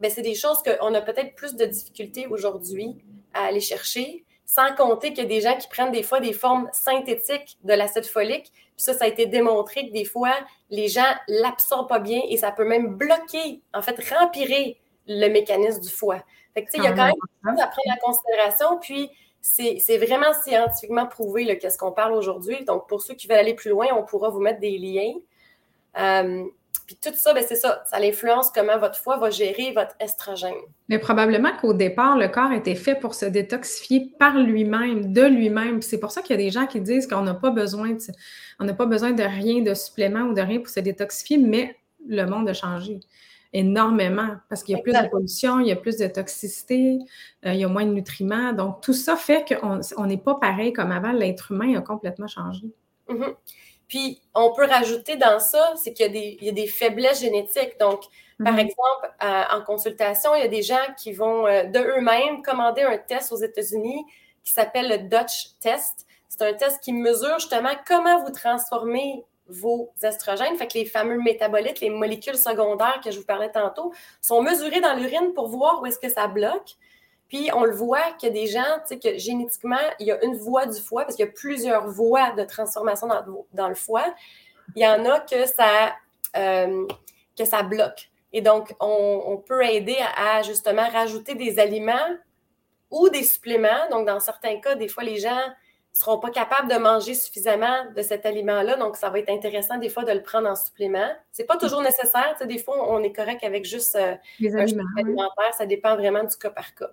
ben, 0.00 0.10
c'est 0.10 0.22
des 0.22 0.34
choses 0.34 0.62
qu'on 0.62 0.94
a 0.94 1.00
peut-être 1.00 1.34
plus 1.34 1.54
de 1.54 1.64
difficultés 1.64 2.26
aujourd'hui 2.26 2.96
à 3.34 3.44
aller 3.44 3.60
chercher, 3.60 4.24
sans 4.44 4.74
compter 4.74 5.12
qu'il 5.12 5.22
y 5.22 5.26
a 5.26 5.28
des 5.28 5.40
gens 5.40 5.56
qui 5.56 5.68
prennent 5.68 5.92
des 5.92 6.02
fois 6.02 6.20
des 6.20 6.32
formes 6.32 6.68
synthétiques 6.72 7.56
de 7.62 7.72
l'acide 7.72 8.04
folique. 8.04 8.52
Puis 8.52 8.84
ça, 8.84 8.94
ça 8.94 9.04
a 9.04 9.08
été 9.08 9.26
démontré 9.26 9.88
que 9.88 9.92
des 9.92 10.04
fois, 10.04 10.34
les 10.70 10.88
gens 10.88 11.06
l'absorbent 11.28 11.88
pas 11.88 12.00
bien 12.00 12.20
et 12.28 12.36
ça 12.36 12.50
peut 12.50 12.64
même 12.64 12.96
bloquer, 12.96 13.62
en 13.72 13.80
fait, 13.80 13.96
rempirer 14.12 14.80
le 15.06 15.28
mécanisme 15.28 15.80
du 15.80 15.88
foie. 15.88 16.22
Fait 16.54 16.64
que, 16.64 16.70
tu 16.70 16.76
sais, 16.76 16.78
il 16.78 16.84
y 16.84 16.86
a 16.86 16.92
quand 16.92 17.06
même 17.06 17.14
des 17.14 17.50
choses 17.50 17.60
à 17.60 17.66
prendre 17.68 17.96
en 17.96 18.06
considération. 18.06 18.78
Puis, 18.78 19.10
c'est 19.42 19.98
vraiment 19.98 20.32
scientifiquement 20.44 21.06
prouvé 21.06 21.58
qu'est-ce 21.58 21.76
qu'on 21.76 21.90
parle 21.90 22.12
aujourd'hui. 22.12 22.64
Donc, 22.64 22.88
pour 22.88 23.02
ceux 23.02 23.14
qui 23.14 23.26
veulent 23.26 23.38
aller 23.38 23.54
plus 23.54 23.70
loin, 23.70 23.86
on 23.92 24.04
pourra 24.04 24.30
vous 24.30 24.40
mettre 24.40 24.60
des 24.60 24.78
liens. 24.78 25.14
Euh, 25.98 26.44
puis 26.86 26.96
tout 27.02 27.14
ça, 27.14 27.34
ben, 27.34 27.44
c'est 27.46 27.56
ça. 27.56 27.82
Ça 27.90 27.96
influence 27.98 28.50
comment 28.50 28.78
votre 28.78 28.98
foie 28.98 29.16
va 29.16 29.30
gérer 29.30 29.72
votre 29.72 29.96
estrogène. 29.98 30.54
Mais 30.88 31.00
probablement 31.00 31.50
qu'au 31.60 31.74
départ, 31.74 32.16
le 32.16 32.28
corps 32.28 32.52
était 32.52 32.76
fait 32.76 32.94
pour 32.94 33.14
se 33.14 33.26
détoxifier 33.26 34.12
par 34.16 34.38
lui-même, 34.38 35.12
de 35.12 35.22
lui-même. 35.22 35.82
C'est 35.82 35.98
pour 35.98 36.12
ça 36.12 36.22
qu'il 36.22 36.36
y 36.36 36.38
a 36.38 36.42
des 36.42 36.50
gens 36.50 36.66
qui 36.66 36.80
disent 36.80 37.08
qu'on 37.08 37.22
n'a 37.22 37.34
pas 37.34 37.50
besoin 37.50 37.96
n'a 38.60 38.74
pas 38.74 38.86
besoin 38.86 39.10
de 39.10 39.24
rien, 39.24 39.60
de 39.62 39.74
supplément 39.74 40.20
ou 40.20 40.34
de 40.34 40.40
rien 40.40 40.60
pour 40.60 40.68
se 40.68 40.80
détoxifier, 40.80 41.38
mais 41.38 41.76
le 42.06 42.24
monde 42.26 42.48
a 42.48 42.54
changé 42.54 43.00
énormément 43.52 44.36
parce 44.48 44.62
qu'il 44.62 44.76
y 44.76 44.78
a 44.78 44.82
plus 44.82 44.92
de 44.92 45.08
pollution, 45.08 45.60
il 45.60 45.68
y 45.68 45.72
a 45.72 45.76
plus 45.76 45.98
de 45.98 46.06
toxicité, 46.06 46.98
euh, 47.44 47.52
il 47.52 47.60
y 47.60 47.64
a 47.64 47.68
moins 47.68 47.84
de 47.84 47.92
nutriments. 47.92 48.52
Donc, 48.52 48.80
tout 48.80 48.94
ça 48.94 49.16
fait 49.16 49.44
qu'on 49.46 50.06
n'est 50.06 50.18
pas 50.18 50.36
pareil 50.36 50.72
comme 50.72 50.90
avant. 50.90 51.12
L'être 51.12 51.52
humain 51.52 51.76
a 51.76 51.82
complètement 51.82 52.26
changé. 52.26 52.66
Mm-hmm. 53.08 53.34
Puis, 53.88 54.22
on 54.34 54.54
peut 54.54 54.66
rajouter 54.66 55.16
dans 55.16 55.38
ça, 55.38 55.74
c'est 55.76 55.92
qu'il 55.92 56.14
y, 56.16 56.48
a 56.48 56.52
des 56.52 56.66
faiblesses 56.66 57.20
génétiques. 57.20 57.78
Donc, 57.78 58.04
par 58.42 58.54
mm-hmm. 58.54 58.60
exemple, 58.60 59.14
euh, 59.22 59.42
en 59.52 59.62
consultation, 59.62 60.34
il 60.34 60.40
y 60.40 60.44
a 60.44 60.48
des 60.48 60.62
gens 60.62 60.94
qui 60.96 61.12
vont 61.12 61.46
euh, 61.46 61.64
de 61.64 61.78
eux-mêmes 61.78 62.42
commander 62.42 62.82
un 62.82 62.96
test 62.96 63.32
aux 63.32 63.36
États-Unis 63.36 64.04
qui 64.42 64.52
s'appelle 64.52 64.88
le 64.88 65.08
Dutch 65.08 65.58
Test. 65.60 66.06
C'est 66.28 66.42
un 66.42 66.54
test 66.54 66.82
qui 66.82 66.94
mesure 66.94 67.38
justement 67.38 67.72
comment 67.86 68.24
vous 68.24 68.32
transformez 68.32 69.22
vos 69.48 69.92
estrogènes. 70.02 70.56
Fait 70.56 70.66
que 70.66 70.78
les 70.78 70.84
fameux 70.84 71.18
métabolites, 71.18 71.80
les 71.80 71.90
molécules 71.90 72.36
secondaires 72.36 73.00
que 73.04 73.10
je 73.10 73.18
vous 73.18 73.24
parlais 73.24 73.50
tantôt, 73.50 73.92
sont 74.20 74.42
mesurés 74.42 74.80
dans 74.80 74.94
l'urine 74.94 75.32
pour 75.34 75.48
voir 75.48 75.82
où 75.82 75.86
est-ce 75.86 75.98
que 75.98 76.08
ça 76.08 76.26
bloque. 76.26 76.76
Puis 77.28 77.50
on 77.54 77.64
le 77.64 77.72
voit 77.72 78.12
a 78.26 78.30
des 78.30 78.46
gens, 78.46 78.62
tu 78.86 78.94
sais, 78.94 78.98
que 78.98 79.18
génétiquement, 79.18 79.76
il 79.98 80.06
y 80.06 80.12
a 80.12 80.22
une 80.22 80.36
voie 80.36 80.66
du 80.66 80.78
foie, 80.78 81.04
parce 81.04 81.16
qu'il 81.16 81.24
y 81.24 81.28
a 81.28 81.32
plusieurs 81.32 81.88
voies 81.88 82.32
de 82.32 82.44
transformation 82.44 83.08
dans, 83.52 83.68
le 83.68 83.74
foie. 83.74 84.14
Il 84.76 84.82
y 84.82 84.86
en 84.86 85.04
a 85.06 85.20
que 85.20 85.46
ça, 85.46 85.94
euh, 86.36 86.86
que 87.36 87.44
bloque. 87.62 88.10
Et 88.34 88.40
donc, 88.40 88.74
on, 88.80 89.42
peut 89.46 89.64
aider 89.64 89.96
à, 90.16 90.42
justement 90.42 90.88
rajouter 90.88 91.34
des 91.34 91.58
aliments 91.58 92.16
ou 92.90 93.08
des 93.08 93.22
suppléments. 93.22 93.88
Donc, 93.90 94.06
dans 94.06 94.20
certains 94.20 94.60
cas, 94.60 94.74
des 94.74 94.88
fois, 94.88 95.02
les 95.02 95.18
gens 95.18 95.40
ne 95.92 95.98
seront 95.98 96.18
pas 96.18 96.30
capables 96.30 96.70
de 96.70 96.78
manger 96.78 97.14
suffisamment 97.14 97.90
de 97.94 98.02
cet 98.02 98.24
aliment-là. 98.24 98.76
Donc, 98.76 98.96
ça 98.96 99.10
va 99.10 99.18
être 99.18 99.30
intéressant 99.30 99.78
des 99.78 99.88
fois 99.88 100.04
de 100.04 100.12
le 100.12 100.22
prendre 100.22 100.48
en 100.48 100.56
supplément. 100.56 101.10
Ce 101.32 101.42
n'est 101.42 101.46
pas 101.46 101.56
toujours 101.56 101.82
nécessaire. 101.82 102.36
des 102.46 102.58
fois, 102.58 102.90
on 102.90 103.02
est 103.02 103.12
correct 103.12 103.44
avec 103.44 103.64
juste 103.64 103.96
euh, 103.96 104.14
les 104.40 104.56
aliments, 104.56 104.84
alimentaire. 104.96 105.54
Ça 105.56 105.66
dépend 105.66 105.96
vraiment 105.96 106.24
du 106.24 106.36
cas 106.36 106.50
par 106.50 106.74
cas. 106.74 106.90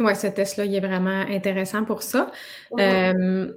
Oui, 0.00 0.14
ce 0.16 0.26
test-là, 0.26 0.64
il 0.64 0.74
est 0.74 0.80
vraiment 0.80 1.24
intéressant 1.28 1.84
pour 1.84 2.02
ça. 2.02 2.30
Euh, 2.78 3.52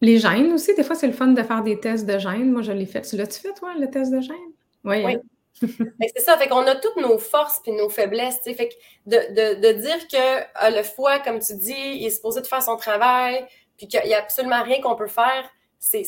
les 0.00 0.18
gènes 0.18 0.52
aussi, 0.52 0.74
des 0.74 0.82
fois, 0.84 0.94
c'est 0.96 1.06
le 1.06 1.12
fun 1.12 1.28
de 1.28 1.42
faire 1.42 1.62
des 1.62 1.78
tests 1.80 2.06
de 2.06 2.18
gènes. 2.18 2.52
Moi, 2.52 2.62
je 2.62 2.72
l'ai 2.72 2.86
fait. 2.86 3.02
Tu 3.02 3.16
l'as-tu 3.16 3.40
fait, 3.40 3.54
toi, 3.54 3.74
le 3.78 3.88
test 3.90 4.12
de 4.12 4.20
gènes? 4.20 4.36
Oui. 4.84 5.18
C'est 5.60 6.20
ça, 6.20 6.36
fait 6.38 6.48
qu'on 6.48 6.66
a 6.66 6.74
toutes 6.76 6.96
nos 6.96 7.18
forces 7.18 7.60
puis 7.60 7.72
nos 7.72 7.88
faiblesses. 7.88 8.40
Fait 8.42 8.68
que 8.68 8.74
de, 9.06 9.72
dire 9.72 10.08
que 10.08 10.44
ah, 10.54 10.70
le 10.70 10.82
foie, 10.82 11.18
comme 11.18 11.40
tu 11.40 11.54
dis, 11.56 11.74
il 11.76 12.06
est 12.06 12.10
supposé 12.10 12.40
de 12.40 12.46
faire 12.46 12.62
son 12.62 12.76
travail, 12.76 13.46
puis 13.76 13.88
qu'il 13.88 14.02
n'y 14.04 14.14
a 14.14 14.18
absolument 14.18 14.62
rien 14.62 14.80
qu'on 14.80 14.96
peut 14.96 15.06
faire, 15.06 15.48
c'est 15.78 16.04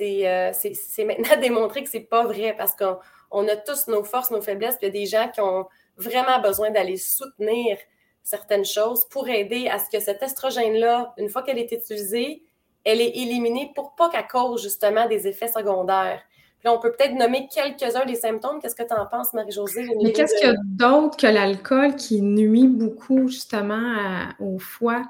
euh, 0.00 0.52
maintenant 0.98 1.36
démontré 1.40 1.84
que 1.84 1.90
c'est 1.90 2.00
pas 2.00 2.24
vrai 2.24 2.54
parce 2.56 2.74
qu'on 2.74 3.48
a 3.48 3.56
tous 3.56 3.88
nos 3.88 4.04
forces, 4.04 4.30
nos 4.30 4.42
faiblesses, 4.42 4.76
il 4.82 4.86
y 4.86 4.88
a 4.88 4.92
des 4.92 5.06
gens 5.06 5.28
qui 5.28 5.40
ont 5.40 5.66
vraiment 5.96 6.40
besoin 6.40 6.70
d'aller 6.70 6.96
soutenir 6.96 7.78
certaines 8.22 8.64
choses 8.64 9.04
pour 9.04 9.28
aider 9.28 9.68
à 9.68 9.78
ce 9.78 9.90
que 9.90 10.00
cet 10.00 10.22
estrogène-là, 10.22 11.14
une 11.18 11.28
fois 11.28 11.42
qu'elle 11.42 11.58
est 11.58 11.70
utilisée, 11.70 12.42
elle 12.84 13.00
est 13.00 13.16
éliminée 13.16 13.70
pour 13.74 13.94
pas 13.94 14.10
qu'elle 14.10 14.26
cause 14.26 14.62
justement 14.62 15.06
des 15.06 15.26
effets 15.28 15.48
secondaires 15.48 16.22
on 16.70 16.78
peut 16.78 16.92
peut-être 16.92 17.14
nommer 17.14 17.48
quelques-uns 17.52 18.06
des 18.06 18.14
symptômes. 18.14 18.60
Qu'est-ce 18.60 18.74
que 18.74 18.82
tu 18.82 18.94
en 18.94 19.06
penses, 19.06 19.32
Marie-Josée? 19.34 19.86
Mais 20.02 20.12
qu'est-ce 20.12 20.34
qu'il 20.34 20.48
y 20.48 20.50
a 20.50 20.56
d'autre 20.64 21.16
que 21.16 21.26
l'alcool 21.26 21.94
qui 21.96 22.22
nuit 22.22 22.66
beaucoup 22.66 23.28
justement 23.28 24.26
au 24.40 24.58
foie? 24.58 25.02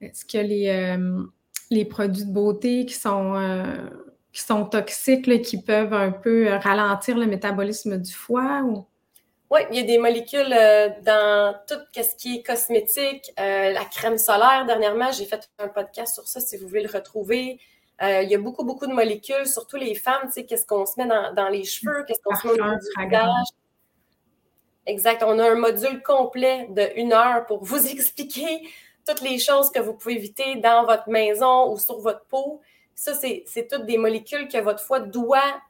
Est-ce 0.00 0.24
que 0.24 0.38
les, 0.38 0.68
euh, 0.68 1.22
les 1.70 1.84
produits 1.84 2.24
de 2.24 2.32
beauté 2.32 2.86
qui 2.86 2.94
sont, 2.94 3.34
euh, 3.36 3.64
qui 4.32 4.40
sont 4.40 4.64
toxiques, 4.64 5.42
qui 5.42 5.62
peuvent 5.62 5.94
un 5.94 6.10
peu 6.10 6.48
ralentir 6.54 7.16
le 7.16 7.26
métabolisme 7.26 7.98
du 7.98 8.12
foie? 8.12 8.62
Oui, 9.50 9.60
il 9.70 9.76
y 9.76 9.80
a 9.80 9.84
des 9.84 9.98
molécules 9.98 10.52
euh, 10.52 10.88
dans 11.04 11.54
tout 11.68 11.78
ce 11.94 12.16
qui 12.16 12.38
est 12.38 12.42
cosmétique, 12.42 13.30
la 13.36 13.84
crème 13.84 14.18
solaire. 14.18 14.64
Dernièrement, 14.66 15.12
j'ai 15.12 15.26
fait 15.26 15.48
un 15.58 15.68
podcast 15.68 16.14
sur 16.14 16.26
ça 16.26 16.40
si 16.40 16.56
vous 16.56 16.66
voulez 16.66 16.82
le 16.82 16.90
retrouver. 16.90 17.60
Euh, 18.02 18.22
il 18.22 18.30
y 18.30 18.34
a 18.34 18.38
beaucoup, 18.38 18.64
beaucoup 18.64 18.86
de 18.86 18.92
molécules, 18.92 19.46
surtout 19.46 19.76
les 19.76 19.94
femmes, 19.94 20.26
tu 20.26 20.32
sais, 20.32 20.44
qu'est-ce 20.44 20.66
qu'on 20.66 20.84
se 20.84 20.94
met 20.98 21.06
dans, 21.06 21.48
les 21.48 21.64
cheveux, 21.64 22.04
qu'est-ce 22.06 22.20
qu'on 22.20 22.34
se 22.34 22.48
met 22.48 22.60
au 22.60 23.02
visage. 23.02 23.46
Exact. 24.86 25.22
On 25.22 25.38
a 25.38 25.50
un 25.50 25.54
module 25.54 26.02
complet 26.02 26.66
de 26.70 26.90
une 26.96 27.12
heure 27.12 27.46
pour 27.46 27.64
vous 27.64 27.86
expliquer 27.86 28.68
toutes 29.06 29.20
les 29.20 29.38
choses 29.38 29.70
que 29.70 29.80
vous 29.80 29.94
pouvez 29.94 30.14
éviter 30.14 30.56
dans 30.56 30.84
votre 30.84 31.08
maison 31.08 31.72
ou 31.72 31.78
sur 31.78 32.00
votre 32.00 32.24
peau. 32.26 32.60
Ça, 32.94 33.12
c'est 33.14 33.68
toutes 33.68 33.86
des 33.86 33.98
molécules 33.98 34.48
que 34.48 34.58
votre 34.58 34.80
foie 34.80 35.00
doit, 35.00 35.60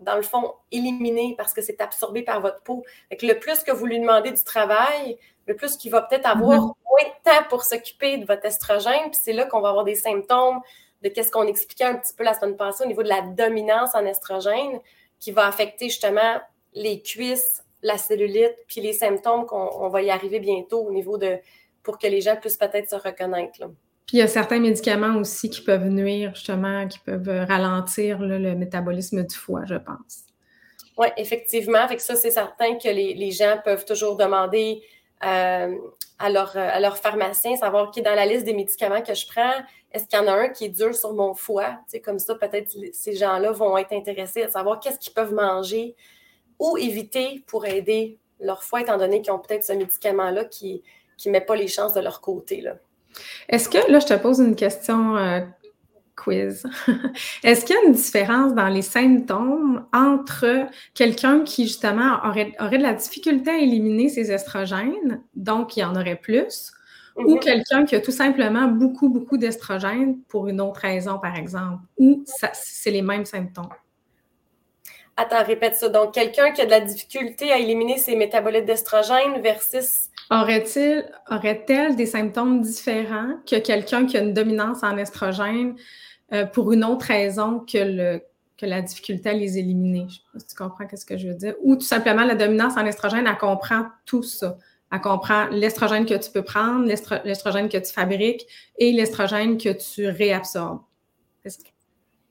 dans 0.00 0.16
le 0.16 0.22
fond, 0.22 0.54
éliminer 0.70 1.34
parce 1.36 1.52
que 1.52 1.62
c'est 1.62 1.80
absorbé 1.80 2.22
par 2.22 2.40
votre 2.40 2.60
peau. 2.62 2.84
le 3.10 3.34
plus 3.34 3.62
que 3.62 3.72
vous 3.72 3.86
lui 3.86 4.00
demandez 4.00 4.32
du 4.32 4.42
travail, 4.42 5.16
le 5.46 5.56
plus 5.56 5.76
qu'il 5.76 5.90
va 5.90 6.02
peut-être 6.02 6.26
avoir 6.26 6.58
mm-hmm. 6.58 6.74
moins 6.88 7.04
de 7.04 7.22
temps 7.24 7.48
pour 7.48 7.64
s'occuper 7.64 8.18
de 8.18 8.26
votre 8.26 8.44
estrogène. 8.44 9.10
Puis 9.10 9.20
c'est 9.22 9.32
là 9.32 9.46
qu'on 9.46 9.60
va 9.60 9.70
avoir 9.70 9.84
des 9.84 9.94
symptômes 9.94 10.60
de 11.02 11.08
qu'est-ce 11.08 11.30
qu'on 11.30 11.46
expliquait 11.46 11.84
un 11.84 11.96
petit 11.96 12.14
peu 12.14 12.24
la 12.24 12.34
semaine 12.34 12.56
passée 12.56 12.84
au 12.84 12.86
niveau 12.86 13.02
de 13.02 13.08
la 13.08 13.22
dominance 13.22 13.94
en 13.94 14.04
estrogène 14.04 14.80
qui 15.18 15.32
va 15.32 15.46
affecter 15.46 15.88
justement 15.88 16.40
les 16.74 17.02
cuisses, 17.02 17.62
la 17.82 17.98
cellulite, 17.98 18.54
puis 18.66 18.80
les 18.80 18.92
symptômes 18.92 19.46
qu'on 19.46 19.88
va 19.88 20.02
y 20.02 20.10
arriver 20.10 20.40
bientôt 20.40 20.80
au 20.80 20.92
niveau 20.92 21.18
de 21.18 21.38
pour 21.82 21.98
que 21.98 22.06
les 22.06 22.20
gens 22.20 22.36
puissent 22.36 22.56
peut-être 22.56 22.88
se 22.88 22.96
reconnaître. 22.96 23.58
Puis 24.06 24.16
il 24.16 24.18
y 24.18 24.22
a 24.22 24.28
certains 24.28 24.60
médicaments 24.60 25.16
aussi 25.16 25.50
qui 25.50 25.62
peuvent 25.62 25.88
nuire 25.88 26.34
justement, 26.34 26.86
qui 26.86 27.00
peuvent 27.00 27.46
ralentir 27.48 28.20
le 28.20 28.54
métabolisme 28.54 29.24
du 29.24 29.34
foie, 29.34 29.64
je 29.64 29.74
pense. 29.74 30.24
Oui, 30.98 31.08
effectivement. 31.16 31.86
Fait 31.88 31.96
que 31.96 32.02
ça, 32.02 32.16
c'est 32.16 32.30
certain 32.30 32.76
que 32.76 32.88
les, 32.88 33.30
gens 33.30 33.58
peuvent 33.64 33.84
toujours 33.84 34.16
demander 34.16 34.82
euh, 35.24 35.74
à, 36.18 36.30
leur, 36.30 36.56
à 36.56 36.78
leur 36.80 36.98
pharmacien, 36.98 37.56
savoir 37.56 37.90
qui 37.90 38.00
est 38.00 38.02
dans 38.02 38.14
la 38.14 38.26
liste 38.26 38.44
des 38.44 38.52
médicaments 38.52 39.02
que 39.02 39.14
je 39.14 39.26
prends, 39.26 39.54
est-ce 39.92 40.06
qu'il 40.06 40.18
y 40.18 40.22
en 40.22 40.26
a 40.26 40.32
un 40.32 40.48
qui 40.48 40.66
est 40.66 40.70
dur 40.70 40.94
sur 40.94 41.12
mon 41.12 41.34
foie? 41.34 41.78
comme 42.04 42.18
ça, 42.18 42.34
peut-être 42.34 42.76
ces 42.92 43.14
gens-là 43.14 43.52
vont 43.52 43.76
être 43.76 43.92
intéressés 43.92 44.42
à 44.42 44.50
savoir 44.50 44.80
qu'est-ce 44.80 44.98
qu'ils 44.98 45.12
peuvent 45.12 45.34
manger 45.34 45.94
ou 46.58 46.76
éviter 46.78 47.42
pour 47.46 47.66
aider 47.66 48.18
leur 48.40 48.62
foie, 48.62 48.80
étant 48.80 48.98
donné 48.98 49.22
qu'ils 49.22 49.32
ont 49.32 49.38
peut-être 49.38 49.64
ce 49.64 49.72
médicament-là 49.72 50.44
qui 50.44 50.82
ne 51.24 51.30
met 51.30 51.40
pas 51.40 51.56
les 51.56 51.68
chances 51.68 51.94
de 51.94 52.00
leur 52.00 52.20
côté. 52.20 52.64
Est-ce 53.48 53.68
que, 53.68 53.90
là, 53.90 54.00
je 54.00 54.06
te 54.06 54.14
pose 54.14 54.40
une 54.40 54.56
question 54.56 55.16
euh, 55.16 55.40
quiz. 56.16 56.64
Est-ce 57.42 57.64
qu'il 57.64 57.74
y 57.74 57.78
a 57.78 57.82
une 57.84 57.92
différence 57.92 58.54
dans 58.54 58.68
les 58.68 58.82
symptômes 58.82 59.86
entre 59.92 60.66
quelqu'un 60.94 61.40
qui, 61.40 61.64
justement, 61.64 62.18
aurait, 62.24 62.52
aurait 62.60 62.78
de 62.78 62.82
la 62.82 62.94
difficulté 62.94 63.50
à 63.50 63.58
éliminer 63.58 64.08
ses 64.08 64.30
estrogènes, 64.30 65.22
donc 65.34 65.76
il 65.76 65.80
y 65.80 65.84
en 65.84 65.94
aurait 65.94 66.16
plus, 66.16 66.72
ou 67.16 67.34
mhm. 67.34 67.40
quelqu'un 67.40 67.84
qui 67.84 67.94
a 67.94 68.00
tout 68.00 68.12
simplement 68.12 68.66
beaucoup, 68.68 69.08
beaucoup 69.08 69.36
d'estrogènes 69.36 70.20
pour 70.28 70.48
une 70.48 70.60
autre 70.60 70.80
raison, 70.80 71.18
par 71.18 71.36
exemple, 71.36 71.82
ou 71.98 72.24
c'est 72.26 72.90
les 72.90 73.02
mêmes 73.02 73.24
symptômes? 73.24 73.68
Attends, 75.16 75.44
répète 75.44 75.76
ça. 75.76 75.88
Donc, 75.88 76.14
quelqu'un 76.14 76.52
qui 76.52 76.62
a 76.62 76.64
de 76.64 76.70
la 76.70 76.80
difficulté 76.80 77.52
à 77.52 77.58
éliminer 77.58 77.98
ses 77.98 78.16
métabolites 78.16 78.64
d'estrogène 78.64 79.40
versus. 79.42 80.08
Aurait-il, 80.30 81.04
aurait-elle 81.30 81.96
des 81.96 82.06
symptômes 82.06 82.62
différents 82.62 83.34
que 83.46 83.56
quelqu'un 83.56 84.06
qui 84.06 84.16
a 84.16 84.22
une 84.22 84.32
dominance 84.32 84.82
en 84.82 84.96
estrogène 84.96 85.76
euh, 86.32 86.46
pour 86.46 86.72
une 86.72 86.82
autre 86.82 87.06
raison 87.06 87.60
que, 87.60 87.76
le, 87.76 88.22
que 88.56 88.64
la 88.64 88.80
difficulté 88.80 89.28
à 89.28 89.34
les 89.34 89.58
éliminer? 89.58 90.06
Je 90.08 90.14
sais 90.14 90.22
pas 90.32 90.38
si 90.38 90.46
tu 90.46 90.54
comprends 90.54 90.86
ce 90.94 91.04
que 91.04 91.18
je 91.18 91.28
veux 91.28 91.34
dire. 91.34 91.54
Ou 91.62 91.76
tout 91.76 91.82
simplement, 91.82 92.24
la 92.24 92.34
dominance 92.34 92.78
en 92.78 92.86
estrogène, 92.86 93.26
elle 93.26 93.36
comprend 93.36 93.88
tout 94.06 94.22
ça. 94.22 94.56
Elle 94.92 95.00
comprend 95.00 95.46
l'estrogène 95.46 96.04
que 96.04 96.14
tu 96.14 96.30
peux 96.30 96.44
prendre, 96.44 96.86
l'estrogène 97.24 97.68
que 97.68 97.78
tu 97.78 97.92
fabriques 97.92 98.46
et 98.76 98.92
l'estrogène 98.92 99.56
que 99.56 99.70
tu 99.70 100.06
réabsorbes. 100.06 100.82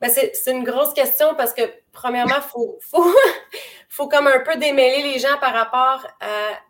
Ben, 0.01 0.10
c'est 0.10 0.51
une 0.51 0.63
grosse 0.63 0.94
question 0.94 1.36
parce 1.36 1.53
que, 1.53 1.62
premièrement, 1.91 2.38
il 2.38 2.50
faut, 2.50 2.77
faut, 2.82 3.06
faut, 3.89 4.08
comme 4.08 4.27
un 4.27 4.39
peu 4.39 4.58
démêler 4.58 5.03
les 5.13 5.20
gens 5.20 5.38
par 5.39 5.53
rapport 5.53 6.06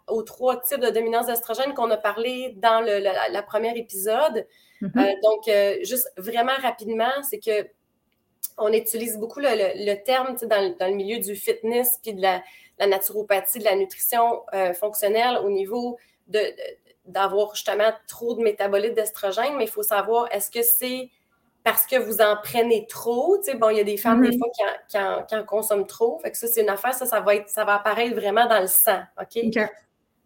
aux 0.07 0.23
trois 0.23 0.59
types 0.61 0.81
de 0.81 0.89
dominance 0.89 1.27
d'estrogène 1.27 1.73
qu'on 1.73 1.89
a 1.91 1.97
parlé 1.97 2.53
dans 2.57 2.81
le, 2.81 2.99
la, 2.99 3.43
premier 3.43 3.77
épisode. 3.77 4.45
Mm-hmm. 4.81 4.99
Euh, 4.99 5.13
donc, 5.23 5.47
euh, 5.47 5.75
juste 5.83 6.11
vraiment 6.17 6.55
rapidement, 6.61 7.11
c'est 7.29 7.39
que 7.39 7.67
on 8.57 8.71
utilise 8.73 9.17
beaucoup 9.17 9.39
le, 9.39 9.93
terme 10.03 10.35
dans, 10.41 10.75
dans, 10.77 10.87
le 10.87 10.95
milieu 10.95 11.19
du 11.19 11.35
fitness 11.35 11.99
puis 12.01 12.13
de 12.13 12.21
la, 12.21 12.41
naturopathie, 12.79 13.59
de 13.59 13.63
la 13.63 13.75
nutrition 13.75 14.43
euh, 14.53 14.73
fonctionnelle 14.73 15.37
au 15.43 15.49
niveau 15.49 15.97
de, 16.27 16.39
d'avoir 17.05 17.55
justement 17.55 17.91
trop 18.07 18.35
de 18.35 18.41
métabolites 18.41 18.93
d'estrogène, 18.93 19.55
mais 19.57 19.65
il 19.65 19.69
faut 19.69 19.83
savoir 19.83 20.27
est-ce 20.31 20.49
que 20.49 20.61
c'est 20.61 21.09
parce 21.63 21.85
que 21.85 21.95
vous 21.95 22.21
en 22.21 22.37
prenez 22.41 22.87
trop? 22.87 23.37
Tu 23.37 23.51
sais, 23.51 23.57
bon, 23.57 23.69
il 23.69 23.77
y 23.77 23.79
a 23.79 23.83
des 23.83 23.97
femmes, 23.97 24.21
des 24.21 24.29
mm-hmm. 24.29 24.39
fois, 24.39 25.25
qui 25.27 25.35
en, 25.35 25.43
consomment 25.43 25.85
trop. 25.85 26.17
Fait 26.19 26.31
que 26.31 26.37
ça, 26.37 26.47
c'est 26.47 26.61
une 26.61 26.69
affaire, 26.69 26.93
ça, 26.93 27.05
ça 27.05 27.19
va, 27.19 27.35
être, 27.35 27.49
ça 27.49 27.65
va 27.65 27.75
apparaître 27.75 28.15
vraiment 28.15 28.47
dans 28.47 28.61
le 28.61 28.67
sang. 28.67 29.01
OK? 29.19 29.43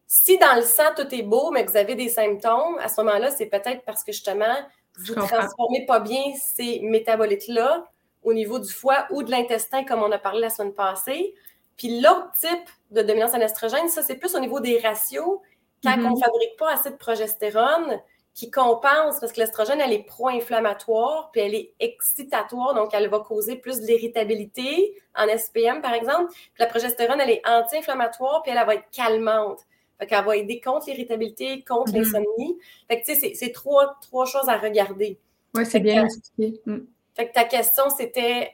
Si 0.07 0.37
dans 0.37 0.55
le 0.55 0.61
sang, 0.61 0.93
tout 0.95 1.13
est 1.13 1.23
beau, 1.23 1.51
mais 1.51 1.65
que 1.65 1.71
vous 1.71 1.77
avez 1.77 1.95
des 1.95 2.09
symptômes, 2.09 2.77
à 2.79 2.87
ce 2.87 3.01
moment-là, 3.01 3.31
c'est 3.31 3.47
peut-être 3.47 3.83
parce 3.85 4.03
que 4.03 4.11
justement, 4.11 4.55
vous 4.97 5.15
ne 5.15 5.27
transformez 5.27 5.85
pas 5.85 5.99
bien 5.99 6.23
ces 6.37 6.79
métabolites-là 6.81 7.83
au 8.25 8.33
niveau 8.33 8.59
du 8.59 8.71
foie 8.71 9.07
ou 9.11 9.23
de 9.23 9.31
l'intestin, 9.31 9.85
comme 9.85 10.03
on 10.03 10.11
a 10.11 10.17
parlé 10.17 10.41
la 10.41 10.49
semaine 10.49 10.73
passée. 10.73 11.33
Puis 11.77 12.01
l'autre 12.01 12.31
type 12.39 12.69
de 12.91 13.01
dominance 13.01 13.33
en 13.33 13.39
estrogène, 13.39 13.87
ça, 13.87 14.01
c'est 14.01 14.15
plus 14.15 14.35
au 14.35 14.39
niveau 14.39 14.59
des 14.59 14.79
ratios. 14.79 15.39
Quand 15.83 15.91
mm-hmm. 15.91 16.05
on 16.05 16.15
ne 16.15 16.19
fabrique 16.19 16.57
pas 16.57 16.73
assez 16.73 16.89
de 16.89 16.95
progestérone, 16.95 17.99
qui 18.35 18.51
compense 18.51 19.21
parce 19.21 19.31
que 19.31 19.39
l'estrogène, 19.39 19.79
elle 19.79 19.93
est 19.93 20.03
pro-inflammatoire, 20.03 21.29
puis 21.31 21.41
elle 21.41 21.55
est 21.55 21.73
excitatoire, 21.79 22.75
donc 22.75 22.89
elle 22.93 23.07
va 23.07 23.19
causer 23.19 23.55
plus 23.55 23.79
de 23.79 23.87
l'irritabilité 23.87 24.93
en 25.15 25.25
SPM, 25.37 25.81
par 25.81 25.93
exemple. 25.93 26.33
Puis 26.33 26.59
la 26.59 26.65
progestérone, 26.65 27.21
elle 27.21 27.29
est 27.29 27.41
anti-inflammatoire, 27.47 28.43
puis 28.43 28.51
elle, 28.51 28.65
va 28.65 28.75
être 28.75 28.89
calmante. 28.91 29.61
Fait 29.99 30.07
qu'elle 30.07 30.25
va 30.25 30.35
aider 30.35 30.59
contre 30.59 30.87
l'irritabilité, 30.87 31.63
contre 31.63 31.93
mm-hmm. 31.93 31.97
l'insomnie. 31.97 32.57
Fait 32.89 32.99
que, 32.99 33.05
tu 33.05 33.15
sais, 33.15 33.33
c'est 33.35 33.51
trois, 33.53 33.95
trois 34.01 34.25
choses 34.25 34.49
à 34.49 34.57
regarder. 34.57 35.17
Oui, 35.53 35.65
c'est 35.65 35.79
bien 35.79 36.03
expliqué. 36.03 36.59
Mm. 36.65 36.79
Fait 37.15 37.29
que 37.29 37.33
ta 37.33 37.45
question, 37.45 37.83
c'était 37.95 38.51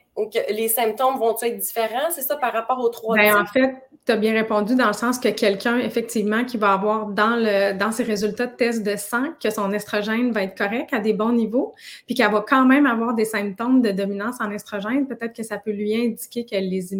les 0.49 0.67
symptômes 0.67 1.17
vont 1.17 1.35
ils 1.41 1.47
être 1.47 1.57
différents? 1.57 2.11
C'est 2.11 2.21
ça 2.21 2.35
par 2.35 2.53
rapport 2.53 2.79
aux 2.79 2.89
trois 2.89 3.15
ben, 3.15 3.41
En 3.41 3.45
fait, 3.45 3.75
tu 4.05 4.11
as 4.11 4.17
bien 4.17 4.33
répondu 4.33 4.75
dans 4.75 4.87
le 4.87 4.93
sens 4.93 5.17
que 5.17 5.29
quelqu'un, 5.29 5.79
effectivement, 5.79 6.45
qui 6.45 6.57
va 6.57 6.73
avoir 6.73 7.07
dans, 7.07 7.35
le, 7.35 7.73
dans 7.75 7.91
ses 7.91 8.03
résultats 8.03 8.45
de 8.45 8.55
test 8.55 8.83
de 8.83 8.95
sang 8.97 9.33
que 9.41 9.49
son 9.49 9.71
estrogène 9.71 10.31
va 10.31 10.43
être 10.43 10.55
correct 10.55 10.93
à 10.93 10.99
des 10.99 11.13
bons 11.13 11.31
niveaux, 11.31 11.73
puis 12.05 12.13
qu'elle 12.13 12.31
va 12.31 12.45
quand 12.47 12.65
même 12.65 12.85
avoir 12.85 13.15
des 13.15 13.25
symptômes 13.25 13.81
de 13.81 13.89
dominance 13.89 14.35
en 14.39 14.51
estrogène, 14.51 15.07
peut-être 15.07 15.35
que 15.35 15.43
ça 15.43 15.57
peut 15.57 15.71
lui 15.71 15.95
indiquer 15.95 16.45
qu'elle 16.45 16.69
les 16.69 16.93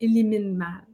élimine, 0.00 0.56
mal. 0.56 0.86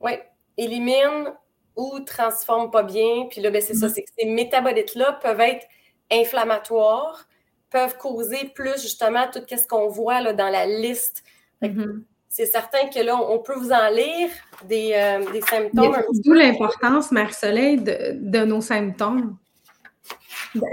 Oui, 0.00 0.12
élimine 0.56 1.32
ou 1.74 1.98
transforme 2.00 2.70
pas 2.70 2.84
bien. 2.84 3.26
Puis 3.30 3.40
là, 3.40 3.50
ben, 3.50 3.60
c'est 3.60 3.74
ça, 3.74 3.88
mm-hmm. 3.88 3.92
c'est 3.94 4.02
que 4.02 4.10
ces 4.16 4.26
métabolites-là 4.26 5.18
peuvent 5.22 5.40
être 5.40 5.66
inflammatoires, 6.12 7.26
peuvent 7.70 7.96
causer 7.98 8.50
plus 8.54 8.80
justement 8.80 9.26
tout 9.32 9.42
ce 9.48 9.66
qu'on 9.66 9.88
voit 9.88 10.20
là, 10.20 10.32
dans 10.32 10.48
la 10.48 10.66
liste. 10.66 11.22
Mm-hmm 11.62 12.02
c'est 12.36 12.44
certain 12.44 12.88
que 12.88 13.00
là, 13.00 13.16
on 13.16 13.38
peut 13.38 13.54
vous 13.54 13.72
en 13.72 13.88
lire 13.88 14.28
des, 14.66 14.92
euh, 14.92 15.40
symptômes. 15.48 15.96
D'où 16.22 16.34
l'importance, 16.34 17.10
Marie-Soleil, 17.10 17.78
de, 17.78 18.44
nos 18.44 18.60
symptômes, 18.60 19.38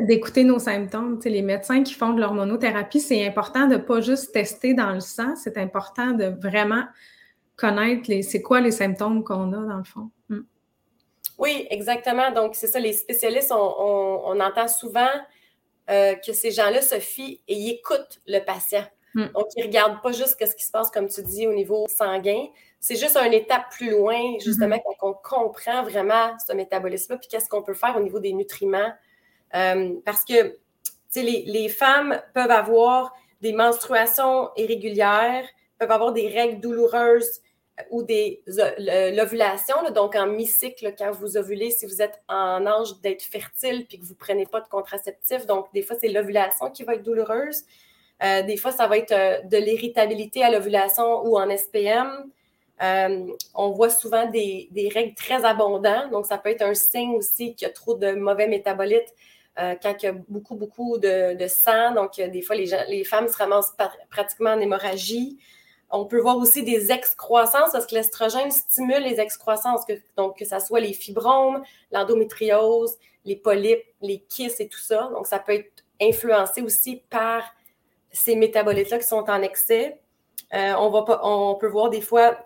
d'écouter 0.01 0.43
nos 0.43 0.60
symptômes. 0.60 1.21
les 1.23 1.41
médecins 1.41 1.82
qui 1.84 1.93
font 1.93 2.12
de 2.12 2.19
l'hormonothérapie, 2.19 2.99
c'est 2.99 3.25
important 3.25 3.67
de 3.67 3.75
ne 3.75 3.77
pas 3.77 4.01
juste 4.01 4.34
tester 4.34 4.73
dans 4.73 4.91
le 4.91 4.99
sang, 4.99 5.38
c'est 5.38 5.58
important 5.58 6.12
de 6.12 6.25
vraiment 6.25 6.84
connaître 7.56 8.10
c'est 8.23 8.41
quoi 8.41 8.60
les 8.60 8.71
symptômes 8.71 9.23
qu'on 9.23 9.53
a 9.53 9.65
dans 9.65 9.77
le 9.77 9.86
fond. 9.86 10.10
Hmm. 10.27 10.41
Oui, 11.38 11.65
exactement. 11.69 12.29
Donc, 12.32 12.56
c'est 12.56 12.67
ça, 12.67 12.82
les 12.82 12.91
spécialistes, 12.91 13.53
on, 13.53 14.38
entend 14.38 14.67
souvent 14.67 15.08
euh, 15.89 16.15
que 16.15 16.34
ces 16.34 16.52
gens-là 16.52 16.82
se 16.82 17.00
fient 17.00 17.41
et 17.48 17.56
ils 17.56 17.72
écoutent 17.72 18.19
le 18.28 18.39
patient. 18.39 18.86
Mm. 19.15 19.26
Donc, 19.34 19.48
ils 19.56 19.62
ne 19.62 19.67
regardent 19.67 20.02
pas 20.02 20.12
juste 20.12 20.38
ce 20.39 20.56
qui 20.56 20.63
se 20.63 20.72
passe, 20.72 20.89
comme 20.89 21.08
tu 21.08 21.22
dis, 21.24 21.46
au 21.48 21.54
niveau 21.54 21.86
sanguin. 21.88 22.48
C'est 22.80 22.96
juste 22.96 23.15
une 23.17 23.34
étape 23.34 23.69
plus 23.72 23.91
loin, 23.91 24.19
justement, 24.43 24.76
mm-hmm. 24.78 24.96
quand 25.00 25.10
on 25.10 25.13
comprend 25.13 25.84
vraiment 25.84 26.36
ce 26.46 26.54
métabolisme-là, 26.54 27.17
puis 27.17 27.28
qu'est-ce 27.30 27.50
qu'on 27.50 27.63
peut 27.63 27.74
faire 27.74 27.96
au 27.98 28.02
niveau 28.02 28.19
des 28.19 28.34
nutriments. 28.34 28.91
Euh, 29.56 29.93
parce 30.06 30.26
que, 30.26 30.58
les, 31.15 31.43
les 31.46 31.69
femmes 31.69 32.19
peuvent 32.34 32.50
avoir 32.50 33.13
des 33.41 33.54
menstruations 33.54 34.50
irrégulières, 34.56 35.46
peuvent 35.78 35.91
avoir 35.91 36.12
des 36.12 36.28
règles 36.28 36.60
douloureuses 36.60 37.41
ou 37.89 38.03
des 38.03 38.43
l'ovulation, 38.47 39.75
donc 39.95 40.15
en 40.15 40.27
mi-cycle, 40.27 40.93
quand 40.97 41.12
vous 41.12 41.38
ovulez, 41.38 41.71
si 41.71 41.86
vous 41.86 42.01
êtes 42.01 42.21
en 42.27 42.65
âge 42.65 42.99
d'être 43.01 43.23
fertile 43.23 43.86
puis 43.88 43.99
que 43.99 44.05
vous 44.05 44.13
ne 44.13 44.17
prenez 44.17 44.45
pas 44.45 44.62
de 44.62 44.67
contraceptif. 44.67 45.45
Donc, 45.47 45.67
des 45.73 45.81
fois, 45.81 45.95
c'est 45.99 46.09
l'ovulation 46.09 46.69
qui 46.69 46.83
va 46.83 46.95
être 46.95 47.03
douloureuse. 47.03 47.63
Euh, 48.23 48.43
des 48.43 48.57
fois, 48.57 48.71
ça 48.71 48.88
va 48.88 48.97
être 48.97 49.12
euh, 49.12 49.41
de 49.41 49.57
l'irritabilité 49.57 50.43
à 50.43 50.51
l'ovulation 50.51 51.25
ou 51.25 51.38
en 51.39 51.49
SPM. 51.55 52.29
Euh, 52.81 53.27
on 53.55 53.71
voit 53.71 53.89
souvent 53.89 54.29
des, 54.29 54.69
règles 54.93 55.15
très 55.15 55.43
abondantes, 55.45 56.12
donc 56.12 56.25
ça 56.25 56.38
peut 56.38 56.49
être 56.49 56.63
un 56.63 56.73
signe 56.73 57.15
aussi 57.15 57.55
qu'il 57.55 57.67
y 57.67 57.71
a 57.71 57.73
trop 57.73 57.95
de 57.95 58.13
mauvais 58.13 58.47
métabolites 58.47 59.13
quand 59.55 59.93
il 60.01 60.05
y 60.05 60.07
a 60.07 60.13
beaucoup, 60.29 60.55
beaucoup 60.55 60.97
de, 60.97 61.47
sang. 61.47 61.93
Donc, 61.93 62.19
des 62.19 62.41
fois, 62.41 62.55
les 62.55 63.03
femmes 63.03 63.27
se 63.27 63.38
ramassent 63.38 63.75
pratiquement 64.09 64.49
en 64.49 64.59
hémorragie. 64.59 65.38
On 65.95 66.06
peut 66.06 66.19
voir 66.19 66.38
aussi 66.38 66.63
des 66.63 66.91
excroissances 66.91 67.71
parce 67.71 67.86
que 67.86 67.93
l'estrogène 67.93 68.49
stimule 68.49 69.03
les 69.03 69.19
excroissances, 69.19 69.86
que, 69.86 69.93
donc 70.17 70.39
que 70.39 70.45
ce 70.45 70.60
soit 70.60 70.79
les 70.79 70.91
fibromes, 70.91 71.63
l'endométriose, 71.91 72.97
les 73.25 73.36
polypes, 73.36 73.86
les 74.01 74.19
kystes 74.19 74.60
et 74.60 74.67
tout 74.67 74.79
ça. 74.79 75.10
Donc, 75.13 75.27
ça 75.27 75.38
peut 75.38 75.53
être 75.53 75.84
influencé 76.01 76.63
aussi 76.63 77.03
par 77.12 77.43
ces 78.12 78.36
métabolites-là 78.36 78.97
qui 78.97 79.08
sont 79.08 79.29
en 79.29 79.41
excès. 79.43 79.99
Euh, 80.56 80.73
on, 80.79 80.89
va 80.89 81.19
on 81.23 81.56
peut 81.56 81.67
voir 81.67 81.91
des 81.91 82.01
fois 82.01 82.38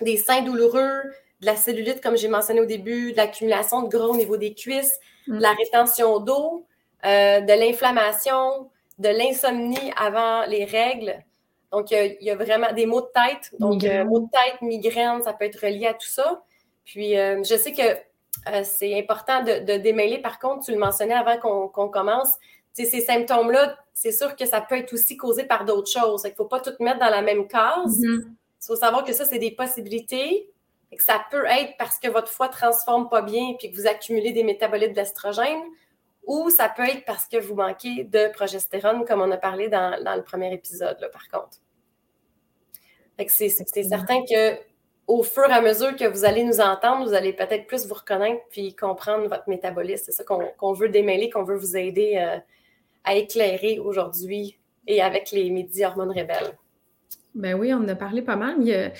des 0.00 0.16
seins 0.16 0.42
douloureux, 0.42 1.02
de 1.40 1.46
la 1.46 1.56
cellulite, 1.56 2.00
comme 2.00 2.16
j'ai 2.16 2.28
mentionné 2.28 2.60
au 2.60 2.66
début, 2.66 3.10
de 3.10 3.16
l'accumulation 3.16 3.82
de 3.82 3.88
gras 3.88 4.06
au 4.06 4.16
niveau 4.16 4.36
des 4.36 4.54
cuisses, 4.54 4.98
de 5.26 5.40
la 5.40 5.52
mm. 5.52 5.56
rétention 5.56 6.20
d'eau, 6.20 6.64
euh, 7.04 7.40
de 7.40 7.52
l'inflammation, 7.52 8.70
de 8.98 9.08
l'insomnie 9.08 9.92
avant 9.96 10.46
les 10.46 10.64
règles. 10.64 11.16
Donc, 11.74 11.90
il 11.90 12.16
y, 12.20 12.30
a 12.30 12.36
vraiment 12.36 12.72
des 12.72 12.86
maux 12.86 13.00
de 13.00 13.10
tête. 13.12 13.52
Donc, 13.58 13.84
euh, 13.84 14.04
maux 14.04 14.20
de 14.20 14.30
tête, 14.30 14.62
migraine, 14.62 15.22
ça 15.22 15.32
peut 15.32 15.44
être 15.44 15.60
relié 15.60 15.86
à 15.86 15.94
tout 15.94 16.06
ça. 16.06 16.42
Puis, 16.84 17.14
je 17.14 17.56
sais 17.58 17.72
que 17.72 18.62
c'est 18.64 18.98
important 18.98 19.42
de, 19.42 19.76
démêler. 19.78 20.18
Par 20.18 20.38
contre, 20.38 20.64
tu 20.64 20.72
le 20.72 20.78
mentionnais 20.78 21.14
avant 21.14 21.68
qu'on 21.68 21.88
commence, 21.88 22.34
ces 22.72 23.00
symptômes-là, 23.00 23.76
c'est 23.92 24.12
sûr 24.12 24.34
que 24.34 24.46
ça 24.46 24.60
peut 24.60 24.76
être 24.76 24.92
aussi 24.92 25.16
causé 25.16 25.44
par 25.44 25.64
d'autres 25.64 25.90
choses. 25.90 26.22
Il 26.24 26.30
ne 26.30 26.34
faut 26.34 26.44
pas 26.44 26.60
tout 26.60 26.72
mettre 26.80 26.98
dans 26.98 27.10
la 27.10 27.22
même 27.22 27.46
case. 27.46 28.00
Mm-hmm. 28.00 28.24
Il 28.26 28.66
faut 28.66 28.76
savoir 28.76 29.04
que 29.04 29.12
ça, 29.12 29.24
c'est 29.24 29.38
des 29.38 29.52
possibilités. 29.52 30.48
Et 30.90 30.96
que 30.96 31.02
ça 31.02 31.24
peut 31.30 31.44
être 31.46 31.76
parce 31.76 31.98
que 31.98 32.08
votre 32.08 32.28
foie 32.28 32.46
ne 32.46 32.52
transforme 32.52 33.08
pas 33.08 33.22
bien 33.22 33.54
et 33.60 33.68
que 33.68 33.74
vous 33.74 33.88
accumulez 33.88 34.32
des 34.32 34.44
métabolites 34.44 34.92
d'estrogène, 34.92 35.60
ou 36.24 36.50
ça 36.50 36.68
peut 36.68 36.84
être 36.84 37.04
parce 37.04 37.26
que 37.26 37.36
vous 37.36 37.56
manquez 37.56 38.04
de 38.04 38.32
progestérone, 38.32 39.04
comme 39.04 39.20
on 39.20 39.30
a 39.32 39.36
parlé 39.36 39.68
dans, 39.68 39.96
le 40.00 40.22
premier 40.22 40.52
épisode, 40.54 40.96
là, 41.00 41.08
par 41.08 41.28
contre. 41.28 41.58
C'est 43.28 43.48
certain 43.48 44.22
que 44.22 44.58
au 45.06 45.22
fur 45.22 45.44
et 45.44 45.52
à 45.52 45.60
mesure 45.60 45.94
que 45.96 46.06
vous 46.06 46.24
allez 46.24 46.44
nous 46.44 46.60
entendre, 46.60 47.06
vous 47.06 47.14
allez 47.14 47.32
peut-être 47.32 47.66
plus 47.66 47.86
vous 47.86 47.94
reconnaître 47.94 48.42
puis 48.50 48.74
comprendre 48.74 49.28
votre 49.28 49.48
métabolisme. 49.48 50.04
C'est 50.06 50.12
ça 50.12 50.24
qu'on 50.24 50.72
veut 50.72 50.88
démêler, 50.88 51.30
qu'on 51.30 51.44
veut 51.44 51.56
vous 51.56 51.76
aider 51.76 52.14
euh, 52.16 52.38
à 53.04 53.14
éclairer 53.14 53.78
aujourd'hui 53.78 54.58
et 54.86 55.02
avec 55.02 55.30
les 55.30 55.50
médis 55.50 55.84
hormones 55.84 56.10
rebelles. 56.10 56.56
Ben 57.34 57.54
oui, 57.54 57.72
on 57.74 57.78
en 57.78 57.88
a 57.88 57.94
parlé 57.94 58.22
pas 58.22 58.36
mal. 58.36 58.56
Il 58.60 58.92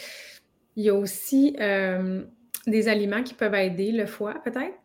y 0.77 0.89
a, 0.91 0.95
aussi 0.95 1.57
euh, 1.61 2.25
des 2.67 2.89
aliments 2.89 3.23
qui 3.23 3.35
peuvent 3.35 3.55
aider 3.55 3.93
le 3.93 4.07
foie, 4.07 4.35
peut-être? 4.45 4.77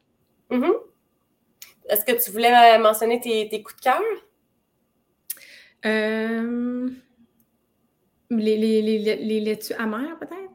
Mm-hmm. 0.51 0.73
Est-ce 1.89 2.05
que 2.05 2.23
tu 2.23 2.31
voulais 2.31 2.77
mentionner 2.77 3.19
tes, 3.19 3.63
coups 3.63 3.75
de 3.77 3.81
cœur? 3.81 4.01
Euh, 5.85 6.89
les, 8.29 8.57
les, 8.57 8.81
les 9.15 9.39
laitues 9.39 9.73
amères, 9.73 10.17
peut-être? 10.19 10.49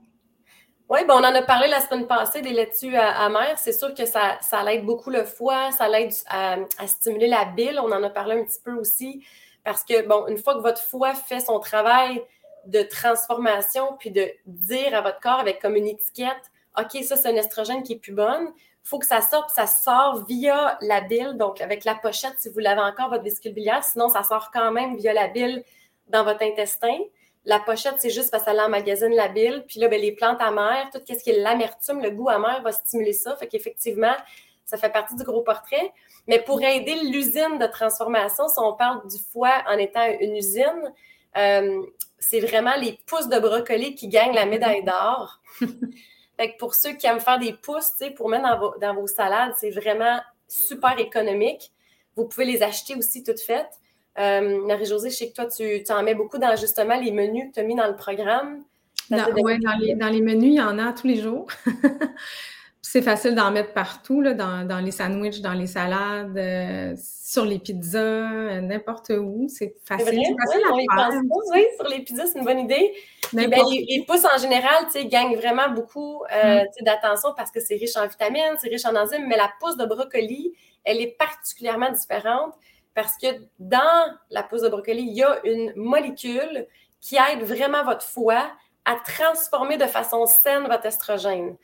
Oui, 0.91 1.01
ben 1.09 1.15
on 1.15 1.25
en 1.25 1.35
a 1.35 1.43
parlé 1.43 1.67
la 1.69 1.81
semaine 1.81 2.07
passée 2.07 2.43
des 2.43 2.53
laitues 2.53 2.95
amères. 2.95 3.59
C'est 3.59 3.73
sûr 3.73 3.95
que 3.95 4.05
ça, 4.05 4.39
ça 4.43 4.71
aide 4.73 4.85
beaucoup 4.85 5.09
le 5.09 5.25
foie, 5.25 5.73
ça 5.73 5.89
l'aide 5.89 6.13
à, 6.29 6.57
stimuler 6.87 7.27
la 7.27 7.47
bile. 7.47 7.81
On 7.83 7.91
en 7.91 8.03
a 8.03 8.11
parlé 8.11 8.39
un 8.39 8.45
petit 8.45 8.61
peu 8.63 8.73
aussi 8.73 9.25
parce 9.65 9.83
que, 9.83 10.07
bon, 10.07 10.27
une 10.27 10.37
fois 10.37 10.55
que 10.55 10.61
votre 10.61 10.83
foie 10.83 11.15
fait 11.15 11.41
son 11.41 11.59
travail 11.59 12.23
de 12.67 12.83
transformation, 12.83 13.97
puis 13.99 14.11
de 14.11 14.31
dire 14.47 14.95
à 14.95 15.01
votre 15.01 15.21
corps 15.21 15.41
avec 15.41 15.61
comme 15.61 15.75
une 15.75 15.87
étiquette, 15.87 16.53
OK, 16.79 17.03
ça, 17.03 17.17
c'est 17.17 17.29
un 17.29 17.37
estrogène 17.37 17.83
qui 17.83 17.95
est 17.95 17.99
plus 17.99 18.13
bonne, 18.13 18.53
il 18.85 18.89
faut 18.89 18.99
que 18.99 19.07
ça 19.07 19.23
sorte, 19.23 19.51
ça 19.51 19.67
sort 19.67 20.27
via 20.27 20.77
la 20.83 21.01
bile, 21.01 21.37
donc 21.39 21.63
avec 21.63 21.85
la 21.85 21.95
pochette 21.95 22.35
si 22.39 22.51
vous 22.51 22.59
l'avez 22.59 22.83
encore, 22.83 23.09
votre 23.09 23.25
vésicule 23.25 23.55
biliaire, 23.55 23.83
sinon 23.83 24.09
ça 24.09 24.23
sort 24.23 24.51
quand 24.53 24.71
même 24.71 24.97
via 24.97 25.15
la 25.15 25.29
bile 25.29 25.65
dans 26.09 26.25
votre 26.25 26.43
intestin. 26.43 26.99
La 27.45 27.61
pochette, 27.61 27.97
c'est 27.99 28.11
juste 28.11 28.31
parce 28.31 28.45
qu'elle 28.45 28.61
emmagasine 28.61 29.15
la 29.15 29.29
bile. 29.29 29.65
Puis 29.69 29.81
là, 29.81 29.89
ben, 29.89 30.01
les 30.01 30.13
plantes 30.13 30.41
amères, 30.41 30.89
tout 30.93 31.01
ce 31.07 31.23
qui 31.23 31.31
est 31.31 31.41
l'amertume, 31.41 32.01
le 32.01 32.11
goût 32.11 32.29
amer 32.31 32.63
va 32.63 32.73
stimuler 32.73 33.13
ça. 33.13 33.37
Fait 33.37 33.47
qu'effectivement, 33.47 34.15
ça 34.65 34.79
fait 34.79 34.91
partie 34.91 35.15
du 35.15 35.25
gros 35.25 35.43
portrait. 35.43 35.93
Mais 36.27 36.41
pour 36.41 36.63
aider 36.63 36.95
l'usine 37.11 37.59
de 37.59 37.67
transformation, 37.67 38.49
si 38.49 38.59
on 38.59 38.73
parle 38.75 39.07
du 39.09 39.19
foie 39.33 39.63
en 39.69 39.77
étant 39.77 40.07
une 40.21 40.37
usine, 40.37 40.93
euh, 41.37 41.83
c'est 42.19 42.41
vraiment 42.41 42.75
les 42.77 42.99
pousses 43.07 43.29
de 43.29 43.39
brocoli 43.39 43.95
qui 43.95 44.09
gagnent 44.09 44.35
la 44.35 44.47
médaille 44.47 44.85
d'or. 44.85 45.41
fait 46.39 46.53
que 46.53 46.59
pour 46.59 46.75
ceux 46.75 46.93
qui 46.93 47.07
aiment 47.07 47.21
faire 47.21 47.39
des 47.39 47.53
pousses, 47.53 48.03
pour 48.17 48.31
mettre 48.31 48.45
dans 48.45 48.59
vos, 48.59 48.79
dans 48.79 48.95
vos 48.95 49.07
salades, 49.07 49.53
c'est 49.59 49.71
vraiment 49.71 50.19
super 50.49 50.99
économique. 50.99 51.73
Vous 52.17 52.27
pouvez 52.27 52.47
les 52.47 52.63
acheter 52.63 52.95
aussi 52.95 53.23
toutes 53.23 53.41
faites. 53.41 53.79
Euh, 54.19 54.65
Marie-Josée, 54.67 55.11
je 55.11 55.17
sais 55.17 55.31
que 55.31 55.35
toi, 55.35 55.47
tu, 55.47 55.83
en 55.93 56.03
mets 56.03 56.15
beaucoup 56.15 56.39
dans 56.39 56.55
justement 56.57 56.99
les 57.01 57.11
menus 57.11 57.49
que 57.49 57.55
tu 57.55 57.61
as 57.61 57.65
mis 57.65 57.75
dans 57.75 57.89
le 57.89 57.97
programme. 57.97 58.63
Oui, 59.11 59.59
dans, 59.61 60.09
les, 60.09 60.23
menus, 60.23 60.51
il 60.51 60.55
y 60.55 60.63
en 60.63 60.79
a 60.79 60.93
tous 60.93 61.07
les 61.07 61.21
jours. 61.21 61.47
c'est 62.81 63.03
facile 63.03 63.35
d'en 63.35 63.51
mettre 63.51 63.73
partout, 63.73 64.21
là, 64.23 64.33
dans, 64.33 64.83
les 64.83 64.93
sandwichs, 64.93 65.41
dans 65.41 65.53
les 65.53 65.67
salades, 65.67 66.39
euh, 66.39 66.95
sur 66.97 67.45
les 67.45 67.59
pizzas, 67.59 67.99
euh, 67.99 68.61
n'importe 68.61 69.11
où. 69.11 69.47
C'est 69.49 69.75
facile, 69.85 70.07
facile 70.07 70.63
à 70.91 71.11
faire. 71.11 71.21
oui, 71.53 71.67
sur 71.77 71.89
les 71.89 72.01
pizzas, 72.01 72.27
c'est 72.27 72.39
une 72.39 72.45
bonne 72.45 72.61
idée. 72.61 72.95
Ben, 73.33 73.51
les, 73.51 73.85
les, 73.89 74.05
pousses 74.07 74.25
en 74.25 74.39
général 74.39 74.87
gagnent 75.07 75.37
vraiment 75.37 75.69
beaucoup 75.71 76.23
mm. 76.33 76.85
d'attention 76.85 77.31
parce 77.37 77.51
que 77.51 77.61
c'est 77.61 77.75
riche 77.75 77.97
en 77.97 78.07
vitamines, 78.07 78.57
c'est 78.59 78.69
riche 78.69 78.87
en 78.87 78.95
enzymes, 78.95 79.27
mais 79.27 79.37
la 79.37 79.51
pousse 79.61 79.77
de 79.77 79.85
brocoli, 79.85 80.55
elle 80.85 81.01
est 81.01 81.17
particulièrement 81.19 81.91
différente 81.91 82.55
parce 82.95 83.17
que 83.19 83.27
dans 83.59 84.07
la 84.31 84.43
pousse 84.43 84.63
de 84.63 84.69
brocoli, 84.69 85.03
il 85.03 85.15
y 85.15 85.23
a 85.23 85.41
une 85.45 85.73
molécule 85.77 86.67
qui 87.01 87.17
aide 87.17 87.43
vraiment 87.43 87.85
votre 87.85 88.05
foie 88.05 88.51
à 88.85 88.97
transformer 88.97 89.77
de 89.77 89.87
façon 89.87 90.27
saine 90.27 90.67
votre 90.69 90.87
estrogène. 90.87 91.57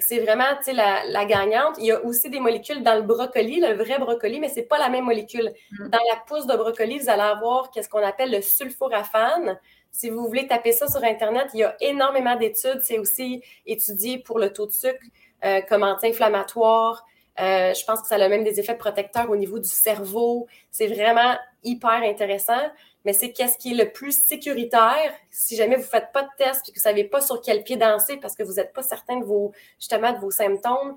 C'est 0.00 0.18
vraiment 0.18 0.44
la, 0.66 1.04
la 1.06 1.24
gagnante. 1.24 1.76
Il 1.78 1.86
y 1.86 1.92
a 1.92 2.04
aussi 2.04 2.28
des 2.28 2.40
molécules 2.40 2.82
dans 2.82 2.96
le 2.96 3.02
brocoli, 3.02 3.60
le 3.60 3.74
vrai 3.74 3.98
brocoli, 3.98 4.40
mais 4.40 4.48
ce 4.48 4.56
n'est 4.56 4.62
pas 4.66 4.78
la 4.78 4.88
même 4.88 5.04
molécule. 5.04 5.52
Mm. 5.70 5.88
Dans 5.88 6.00
la 6.12 6.20
pousse 6.26 6.46
de 6.46 6.54
brocoli, 6.54 6.98
vous 6.98 7.08
allez 7.08 7.22
avoir 7.22 7.70
ce 7.74 7.88
qu'on 7.88 8.02
appelle 8.02 8.30
le 8.30 8.42
sulforaphane. 8.42 9.58
Si 9.90 10.10
vous 10.10 10.26
voulez 10.26 10.46
taper 10.46 10.72
ça 10.72 10.88
sur 10.88 11.02
Internet, 11.02 11.48
il 11.54 11.60
y 11.60 11.64
a 11.64 11.76
énormément 11.80 12.36
d'études. 12.36 12.80
C'est 12.82 12.98
aussi 12.98 13.42
étudié 13.64 14.18
pour 14.18 14.38
le 14.38 14.52
taux 14.52 14.66
de 14.66 14.72
sucre 14.72 15.00
euh, 15.44 15.60
comme 15.68 15.82
anti-inflammatoire, 15.82 17.06
euh, 17.40 17.74
je 17.74 17.84
pense 17.84 18.00
que 18.00 18.08
ça 18.08 18.16
a 18.16 18.28
même 18.28 18.44
des 18.44 18.60
effets 18.60 18.76
protecteurs 18.76 19.30
au 19.30 19.36
niveau 19.36 19.58
du 19.58 19.68
cerveau. 19.68 20.46
C'est 20.70 20.86
vraiment 20.86 21.36
hyper 21.64 22.02
intéressant. 22.02 22.60
Mais 23.04 23.12
c'est 23.12 23.30
qu'est-ce 23.32 23.56
qui 23.56 23.70
est 23.70 23.84
le 23.84 23.92
plus 23.92 24.10
sécuritaire 24.10 25.12
si 25.30 25.54
jamais 25.54 25.76
vous 25.76 25.82
ne 25.82 25.86
faites 25.86 26.10
pas 26.12 26.22
de 26.22 26.28
test 26.38 26.68
et 26.68 26.72
que 26.72 26.76
vous 26.76 26.80
ne 26.80 26.90
savez 26.90 27.04
pas 27.04 27.20
sur 27.20 27.40
quel 27.40 27.62
pied 27.62 27.76
danser 27.76 28.16
parce 28.16 28.34
que 28.34 28.42
vous 28.42 28.54
n'êtes 28.54 28.72
pas 28.72 28.82
certain 28.82 29.18
de 29.20 29.24
vos, 29.24 29.52
justement, 29.78 30.12
de 30.12 30.18
vos 30.18 30.32
symptômes. 30.32 30.96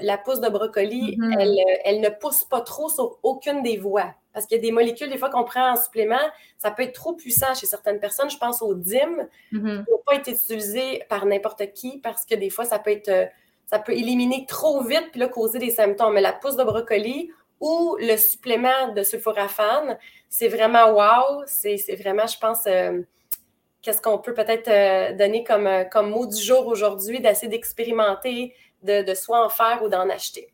La 0.00 0.16
pousse 0.16 0.40
de 0.40 0.48
brocoli, 0.48 1.18
mm-hmm. 1.18 1.36
elle, 1.38 1.58
elle, 1.84 2.00
ne 2.00 2.08
pousse 2.08 2.44
pas 2.44 2.62
trop 2.62 2.88
sur 2.88 3.18
aucune 3.22 3.62
des 3.62 3.76
voies. 3.76 4.14
Parce 4.32 4.46
qu'il 4.46 4.56
y 4.56 4.60
a 4.60 4.62
des 4.62 4.72
molécules, 4.72 5.10
des 5.10 5.18
fois, 5.18 5.28
qu'on 5.28 5.44
prend 5.44 5.72
en 5.72 5.76
supplément, 5.76 6.16
ça 6.56 6.70
peut 6.70 6.84
être 6.84 6.94
trop 6.94 7.12
puissant 7.12 7.54
chez 7.54 7.66
certaines 7.66 8.00
personnes. 8.00 8.30
Je 8.30 8.38
pense 8.38 8.62
au 8.62 8.74
DIM, 8.74 9.28
qui 9.50 9.56
mm-hmm. 9.56 9.62
ne 9.62 9.82
doit 9.82 10.02
pas 10.06 10.14
être 10.14 10.28
utilisé 10.28 11.02
par 11.10 11.26
n'importe 11.26 11.70
qui 11.74 11.98
parce 11.98 12.24
que 12.24 12.34
des 12.34 12.48
fois, 12.48 12.64
ça 12.64 12.78
peut 12.78 12.92
être 12.92 13.08
euh, 13.10 13.26
ça 13.72 13.78
peut 13.78 13.92
éliminer 13.92 14.44
trop 14.46 14.82
vite 14.82 15.08
puis 15.12 15.20
là, 15.20 15.28
causer 15.28 15.58
des 15.58 15.70
symptômes. 15.70 16.12
Mais 16.12 16.20
la 16.20 16.34
pousse 16.34 16.56
de 16.56 16.62
brocoli 16.62 17.30
ou 17.58 17.96
le 17.98 18.18
supplément 18.18 18.92
de 18.94 19.02
sulforaphane, 19.02 19.96
c'est 20.28 20.48
vraiment 20.48 20.90
wow. 20.90 21.42
C'est 21.46 21.96
vraiment, 21.98 22.26
je 22.26 22.38
pense, 22.38 22.66
euh, 22.66 23.00
qu'est-ce 23.80 24.02
qu'on 24.02 24.18
peut 24.18 24.34
peut-être 24.34 24.68
euh, 24.68 25.16
donner 25.16 25.42
comme, 25.42 25.66
euh, 25.66 25.84
comme 25.84 26.10
mot 26.10 26.26
du 26.26 26.36
jour 26.36 26.66
aujourd'hui, 26.66 27.20
d'essayer 27.20 27.48
d'expérimenter, 27.48 28.54
de, 28.82 29.02
de 29.02 29.14
soit 29.14 29.42
en 29.42 29.48
faire 29.48 29.82
ou 29.82 29.88
d'en 29.88 30.10
acheter. 30.10 30.52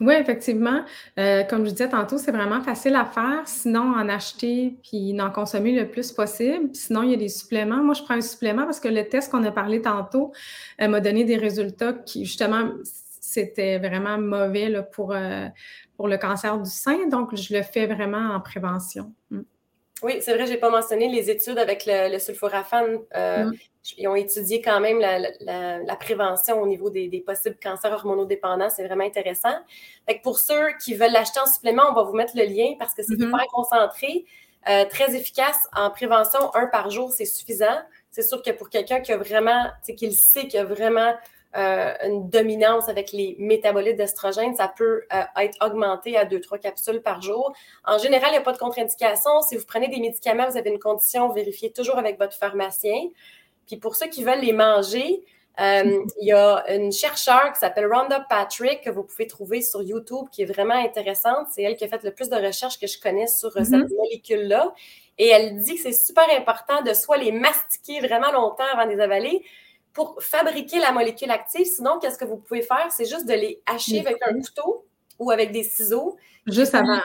Oui, 0.00 0.14
effectivement. 0.14 0.82
Euh, 1.18 1.44
comme 1.44 1.66
je 1.66 1.70
disais 1.72 1.88
tantôt, 1.90 2.16
c'est 2.16 2.30
vraiment 2.30 2.62
facile 2.62 2.94
à 2.94 3.04
faire. 3.04 3.42
Sinon, 3.44 3.92
en 3.94 4.08
acheter 4.08 4.74
puis 4.82 5.12
d'en 5.12 5.30
consommer 5.30 5.72
le 5.72 5.88
plus 5.88 6.10
possible. 6.10 6.70
sinon, 6.72 7.02
il 7.02 7.10
y 7.10 7.14
a 7.14 7.18
des 7.18 7.28
suppléments. 7.28 7.82
Moi, 7.82 7.94
je 7.94 8.02
prends 8.02 8.14
un 8.14 8.22
supplément 8.22 8.64
parce 8.64 8.80
que 8.80 8.88
le 8.88 9.06
test 9.06 9.30
qu'on 9.30 9.44
a 9.44 9.52
parlé 9.52 9.82
tantôt 9.82 10.32
euh, 10.80 10.88
m'a 10.88 11.00
donné 11.00 11.24
des 11.24 11.36
résultats 11.36 11.92
qui, 11.92 12.24
justement, 12.24 12.70
c'était 13.20 13.78
vraiment 13.78 14.16
mauvais 14.18 14.82
pour, 14.90 15.12
euh, 15.12 15.46
pour 15.98 16.08
le 16.08 16.16
cancer 16.16 16.58
du 16.58 16.70
sein. 16.70 17.06
Donc, 17.08 17.36
je 17.36 17.54
le 17.54 17.62
fais 17.62 17.86
vraiment 17.86 18.34
en 18.34 18.40
prévention. 18.40 19.12
Mm. 19.30 19.40
Oui, 20.02 20.14
c'est 20.20 20.32
vrai, 20.32 20.46
je 20.46 20.52
n'ai 20.52 20.56
pas 20.56 20.70
mentionné 20.70 21.10
les 21.10 21.28
études 21.28 21.58
avec 21.58 21.84
le, 21.86 22.18
sulforaphane. 22.18 23.00
Mm. 23.14 23.52
Ils 23.96 24.08
ont 24.08 24.14
étudié 24.14 24.60
quand 24.60 24.80
même 24.80 25.00
la, 25.00 25.96
prévention 25.96 26.60
au 26.60 26.66
niveau 26.66 26.90
des, 26.90 27.22
possibles 27.24 27.56
cancers 27.62 27.92
hormonodépendants. 27.92 28.70
C'est 28.70 28.86
vraiment 28.86 29.04
intéressant. 29.04 29.54
pour 30.22 30.38
ceux 30.38 30.76
qui 30.82 30.94
veulent 30.94 31.12
l'acheter 31.12 31.40
en 31.40 31.46
supplément, 31.46 31.84
on 31.90 31.94
va 31.94 32.02
vous 32.02 32.14
mettre 32.14 32.36
le 32.36 32.44
lien 32.44 32.74
parce 32.78 32.94
que 32.94 33.02
c'est 33.02 33.14
mm-hmm. 33.14 33.28
hyper 33.28 33.46
concentré, 33.52 34.24
euh, 34.68 34.84
très 34.84 35.16
efficace. 35.16 35.66
En 35.74 35.90
prévention, 35.90 36.54
un 36.54 36.66
par 36.66 36.90
jour, 36.90 37.10
c'est 37.10 37.24
suffisant. 37.24 37.78
C'est 38.10 38.22
sûr 38.22 38.42
que 38.42 38.50
pour 38.50 38.68
quelqu'un 38.68 39.00
qui 39.00 39.12
a 39.12 39.16
vraiment, 39.16 39.66
qu'il 39.96 40.12
sait 40.12 40.48
qu'il 40.48 40.60
a 40.60 40.64
vraiment 40.64 41.14
euh, 41.56 41.94
une 42.04 42.28
dominance 42.28 42.88
avec 42.88 43.10
les 43.12 43.34
métabolites 43.38 43.96
d'estrogène, 43.96 44.54
ça 44.54 44.68
peut 44.68 45.02
euh, 45.12 45.22
être 45.38 45.56
augmenté 45.64 46.16
à 46.16 46.24
2-3 46.24 46.60
capsules 46.60 47.02
par 47.02 47.22
jour. 47.22 47.52
En 47.84 47.98
général, 47.98 48.28
il 48.28 48.32
n'y 48.32 48.38
a 48.38 48.42
pas 48.42 48.52
de 48.52 48.58
contre-indication. 48.58 49.42
Si 49.48 49.56
vous 49.56 49.64
prenez 49.66 49.88
des 49.88 49.98
médicaments, 49.98 50.48
vous 50.48 50.56
avez 50.56 50.70
une 50.70 50.78
condition, 50.78 51.32
vérifiez 51.32 51.72
toujours 51.72 51.98
avec 51.98 52.18
votre 52.18 52.36
pharmacien. 52.36 53.08
Puis 53.70 53.78
pour 53.78 53.94
ceux 53.94 54.08
qui 54.08 54.24
veulent 54.24 54.40
les 54.40 54.52
manger, 54.52 55.24
euh, 55.60 56.04
il 56.20 56.26
y 56.26 56.32
a 56.32 56.64
une 56.74 56.90
chercheure 56.90 57.52
qui 57.52 57.60
s'appelle 57.60 57.86
Rhonda 57.86 58.18
Patrick 58.28 58.80
que 58.80 58.90
vous 58.90 59.04
pouvez 59.04 59.28
trouver 59.28 59.62
sur 59.62 59.80
YouTube 59.80 60.26
qui 60.32 60.42
est 60.42 60.46
vraiment 60.52 60.74
intéressante. 60.74 61.46
C'est 61.52 61.62
elle 61.62 61.76
qui 61.76 61.84
a 61.84 61.88
fait 61.88 62.02
le 62.02 62.12
plus 62.12 62.28
de 62.28 62.34
recherches 62.34 62.80
que 62.80 62.88
je 62.88 62.98
connais 62.98 63.28
sur 63.28 63.56
euh, 63.56 63.62
cette 63.62 63.74
mm-hmm. 63.74 63.96
molécule-là. 63.96 64.74
Et 65.18 65.28
elle 65.28 65.56
dit 65.58 65.76
que 65.76 65.82
c'est 65.82 65.92
super 65.92 66.24
important 66.36 66.82
de 66.82 66.92
soit 66.94 67.16
les 67.16 67.30
mastiquer 67.30 68.00
vraiment 68.00 68.32
longtemps 68.32 68.64
avant 68.72 68.86
de 68.86 68.90
les 68.90 69.00
avaler 69.00 69.44
pour 69.92 70.20
fabriquer 70.20 70.80
la 70.80 70.90
molécule 70.90 71.30
active. 71.30 71.66
Sinon, 71.66 72.00
qu'est-ce 72.00 72.18
que 72.18 72.24
vous 72.24 72.38
pouvez 72.38 72.62
faire? 72.62 72.88
C'est 72.90 73.04
juste 73.04 73.26
de 73.26 73.34
les 73.34 73.62
hacher 73.66 74.00
avec 74.00 74.16
un 74.26 74.32
couteau 74.34 74.84
ou 75.20 75.30
avec 75.30 75.52
des 75.52 75.62
ciseaux. 75.62 76.16
Juste 76.44 76.74
avant. 76.74 77.00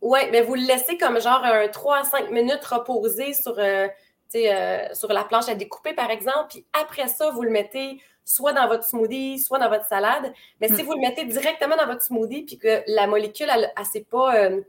Oui, 0.00 0.20
mais 0.32 0.40
vous 0.40 0.54
le 0.54 0.62
laissez 0.62 0.96
comme 0.96 1.20
genre 1.20 1.42
un 1.44 1.68
3 1.68 1.98
à 1.98 2.04
5 2.04 2.30
minutes 2.30 2.64
reposer 2.64 3.34
sur, 3.34 3.58
euh, 3.58 3.88
euh, 4.34 4.94
sur 4.94 5.12
la 5.12 5.24
planche 5.24 5.48
à 5.48 5.54
découper, 5.54 5.94
par 5.94 6.10
exemple, 6.10 6.46
puis 6.50 6.66
après 6.72 7.08
ça, 7.08 7.30
vous 7.30 7.42
le 7.42 7.50
mettez 7.50 8.00
soit 8.24 8.52
dans 8.52 8.66
votre 8.66 8.84
smoothie, 8.84 9.38
soit 9.38 9.58
dans 9.58 9.68
votre 9.68 9.86
salade. 9.86 10.32
Mais 10.60 10.68
si 10.68 10.82
mm. 10.82 10.86
vous 10.86 10.92
le 10.94 11.00
mettez 11.00 11.24
directement 11.24 11.76
dans 11.76 11.86
votre 11.86 12.02
smoothie, 12.02 12.42
puis 12.42 12.58
que 12.58 12.82
la 12.88 13.06
molécule, 13.06 13.46
elle 13.52 13.72
ne 13.78 13.84
s'est 13.84 14.06
pas, 14.10 14.36
euh, 14.36 14.60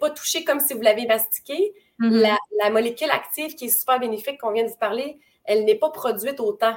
pas 0.00 0.10
touchée 0.10 0.44
comme 0.44 0.60
si 0.60 0.72
vous 0.74 0.80
l'aviez 0.80 1.06
mastiqué, 1.06 1.74
mm-hmm. 2.00 2.36
la, 2.62 2.70
molécule 2.70 3.10
active 3.10 3.54
qui 3.54 3.66
est 3.66 3.78
super 3.78 4.00
bénéfique, 4.00 4.40
qu'on 4.40 4.52
vient 4.52 4.64
de 4.64 4.70
vous 4.70 4.76
parler, 4.76 5.18
elle 5.44 5.64
n'est 5.64 5.74
pas 5.74 5.90
produite 5.90 6.40
autant. 6.40 6.76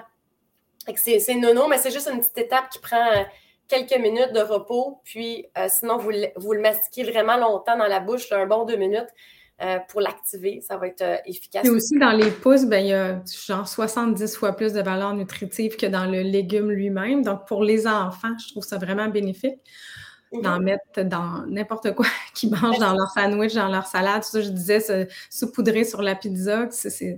C'est 0.95 1.36
nono, 1.36 1.67
mais 1.67 1.78
c'est 1.78 1.91
juste 1.91 2.10
une 2.12 2.19
petite 2.19 2.38
étape 2.39 2.69
qui 2.69 2.80
prend 2.80 3.08
euh, 3.13 3.24
quelques 3.67 3.97
minutes 3.97 4.34
de 4.34 4.41
repos, 4.41 5.00
puis 5.06 5.47
sinon, 5.69 5.97
vous, 5.97 6.12
vous, 6.36 6.54
le 6.54 6.60
mastiquez 6.60 7.10
vraiment 7.10 7.38
longtemps 7.38 7.78
dans 7.78 7.88
la 7.88 8.02
bouche, 8.02 8.30
un 8.32 8.47
bon 8.47 8.65
deux 8.65 8.76
minutes. 8.76 9.08
Euh, 9.63 9.78
pour 9.89 10.02
l'activer. 10.02 10.60
Ça 10.62 10.78
va 10.78 10.88
être 10.88 11.04
euh, 11.04 11.17
efficace. 11.26 11.63
Et 11.65 11.69
aussi, 11.69 12.00
dans 12.00 12.13
les 12.13 12.32
pousses, 12.32 12.65
ben, 12.65 12.84
il 12.84 12.88
y 12.88 12.93
a 12.93 13.21
genre 13.45 13.67
70 13.67 14.36
fois 14.36 14.54
plus 14.56 14.74
de 14.74 14.82
valeur 14.82 15.13
nutritive 15.13 15.76
que 15.76 15.86
dans 15.86 16.06
le 16.06 16.21
légume 16.21 16.71
lui-même. 16.71 17.21
Donc, 17.21 17.45
pour 17.47 17.63
les 17.63 17.86
enfants, 17.86 18.36
je 18.39 18.50
trouve 18.50 18.63
ça 18.63 18.80
vraiment 18.80 19.08
bénéfique 19.08 19.60
d'en 20.34 20.58
mhm. 20.58 20.63
mettre 20.63 21.02
dans 21.04 21.45
n'importe 21.45 21.93
quoi 21.93 22.08
qu'ils 22.34 22.50
mangent 22.50 22.80
dans 22.80 22.93
leur 22.93 23.12
sandwich, 23.12 23.54
dans 23.54 23.67
leur 23.67 23.86
salade. 23.86 24.24
Tout 24.24 24.30
ça, 24.30 24.41
je 24.41 24.50
disais, 24.50 24.80
se 24.80 25.08
saupoudrer 25.30 25.84
sur 25.84 26.02
la 26.02 26.15
pizza. 26.15 26.67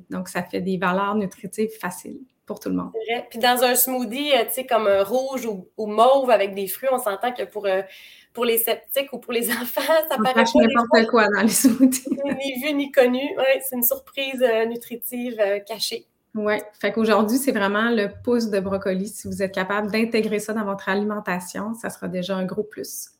donc, 0.10 0.27
ça 0.27 0.43
fait 0.43 0.60
des 0.60 0.77
valeurs 0.77 1.15
nutritives 1.15 1.71
faciles 1.79 2.19
pour 2.45 2.60
tout 2.60 2.67
le 2.67 2.75
monde. 2.75 2.91
Vrai. 3.08 3.25
Puis 3.29 3.39
dans 3.39 3.63
un 3.63 3.75
smoothie, 3.75 4.34
euh, 4.34 4.43
tu 4.47 4.53
sais, 4.53 4.65
comme 4.65 4.89
rouge 5.06 5.45
ou, 5.45 5.86
mauve 5.86 6.29
avec 6.29 6.56
des 6.56 6.67
fruits, 6.67 6.89
on 6.91 6.99
s'entend 6.99 7.32
que 7.32 7.43
pour 7.43 7.67
pour 8.34 8.46
les 8.46 8.58
sceptiques 8.58 9.13
ou 9.13 9.19
pour 9.19 9.34
les 9.34 9.50
enfants, 9.62 9.82
ça 10.10 10.17
paraît 10.17 10.43
pas 10.43 10.43
n'importe 10.56 11.08
quoi 11.10 11.28
dans 11.30 11.41
les 11.41 11.48
smoothies. 11.48 12.10
ni 12.38 12.62
vu 12.62 12.74
ni 12.74 12.91
connu. 12.91 13.22
Ouais, 13.38 13.62
c'est 13.63 13.76
une 13.76 13.84
surprise 13.84 14.41
euh, 14.41 14.65
nutritive 14.65 15.39
euh, 15.39 15.60
cachée. 15.60 16.08
Oui, 16.36 16.56
fait 16.82 16.91
qu'aujourd'hui, 16.91 17.38
c'est 17.38 17.52
vraiment 17.52 17.91
le 17.91 18.10
pouce 18.24 18.50
de 18.50 18.60
brocoli. 18.60 19.08
Si 19.08 19.28
vous 19.28 19.43
êtes 19.43 19.54
capable 19.54 19.91
d'intégrer 19.91 20.39
ça 20.39 20.54
dans 20.54 20.65
votre 20.65 20.89
alimentation, 20.89 21.76
ça 21.76 21.91
sera 21.91 22.08
déjà 22.08 22.36
un 22.36 22.46
gros 22.46 22.63
plus. 22.63 23.12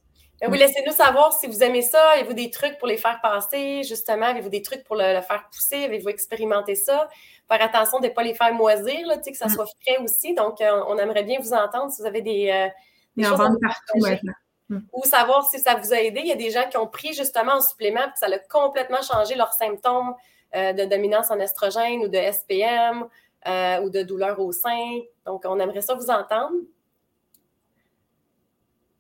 Ben 0.42 0.52
oui, 0.52 0.58
laissez-nous 0.58 0.94
savoir 0.94 1.32
si 1.32 1.46
vous 1.46 1.62
aimez 1.62 1.84
ça. 1.84 2.02
Avez-vous 2.16 2.34
des 2.34 2.50
trucs 2.50 2.78
pour 2.80 2.88
les 2.88 2.98
faire 2.98 3.20
passer, 3.22 3.84
justement? 3.84 4.26
Avez-vous 4.26 4.50
des 4.50 4.64
trucs 4.64 4.84
pour 4.84 4.96
le, 4.96 5.22
faire 5.22 5.48
pousser? 5.54 5.86
Avez-vous 5.86 6.10
expérimenté 6.10 6.74
ça? 6.74 7.08
Faire 7.48 7.62
attention 7.62 8.00
de 8.00 8.08
ne 8.08 8.12
pas 8.12 8.24
les 8.24 8.34
faire 8.34 8.54
moisir, 8.54 9.06
là, 9.06 9.18
que 9.18 9.38
ça 9.38 9.46
mm. 9.46 9.52
soit 9.52 9.68
frais 9.68 9.98
aussi. 10.04 10.34
Donc, 10.34 10.60
euh, 10.60 10.82
on 10.88 10.98
aimerait 10.98 11.24
bien 11.24 11.40
vous 11.40 11.54
entendre 11.54 11.92
si 11.92 12.02
vous 12.02 12.08
avez 12.08 12.22
des, 12.22 12.70
des 13.16 13.24
choses 13.24 13.38
partout 13.38 14.00
maintenant. 14.00 14.34
Mm. 14.74 14.82
ou 14.94 15.04
savoir 15.04 15.46
si 15.50 15.60
ça 15.60 15.76
vous 15.76 15.94
a 15.94 15.98
aidé. 15.98 16.22
Il 16.22 16.28
y 16.28 16.32
a 16.32 16.36
des 16.36 16.50
gens 16.50 16.68
qui 16.70 16.78
ont 16.78 16.88
pris 16.88 17.14
justement 17.14 17.54
un 17.54 17.62
supplément 17.62 18.02
et 18.02 18.12
ça 18.16 18.26
a 18.26 18.40
complètement 18.40 19.02
changé 19.02 19.36
leurs 19.36 19.54
symptômes 19.54 20.16
euh, 20.56 20.74
de 20.74 20.86
dominance 20.86 21.30
en 21.32 21.40
estrogène 21.40 22.02
ou 22.02 22.08
de 22.08 22.18
SPM 22.18 23.06
euh, 23.48 23.82
ou 23.82 23.90
de 23.90 24.02
douleur 24.02 24.40
au 24.40 24.52
sein. 24.52 25.00
Donc, 25.26 25.44
on 25.46 25.60
aimerait 25.60 25.82
ça 25.82 25.94
vous 25.94 26.10
entendre. 26.10 26.56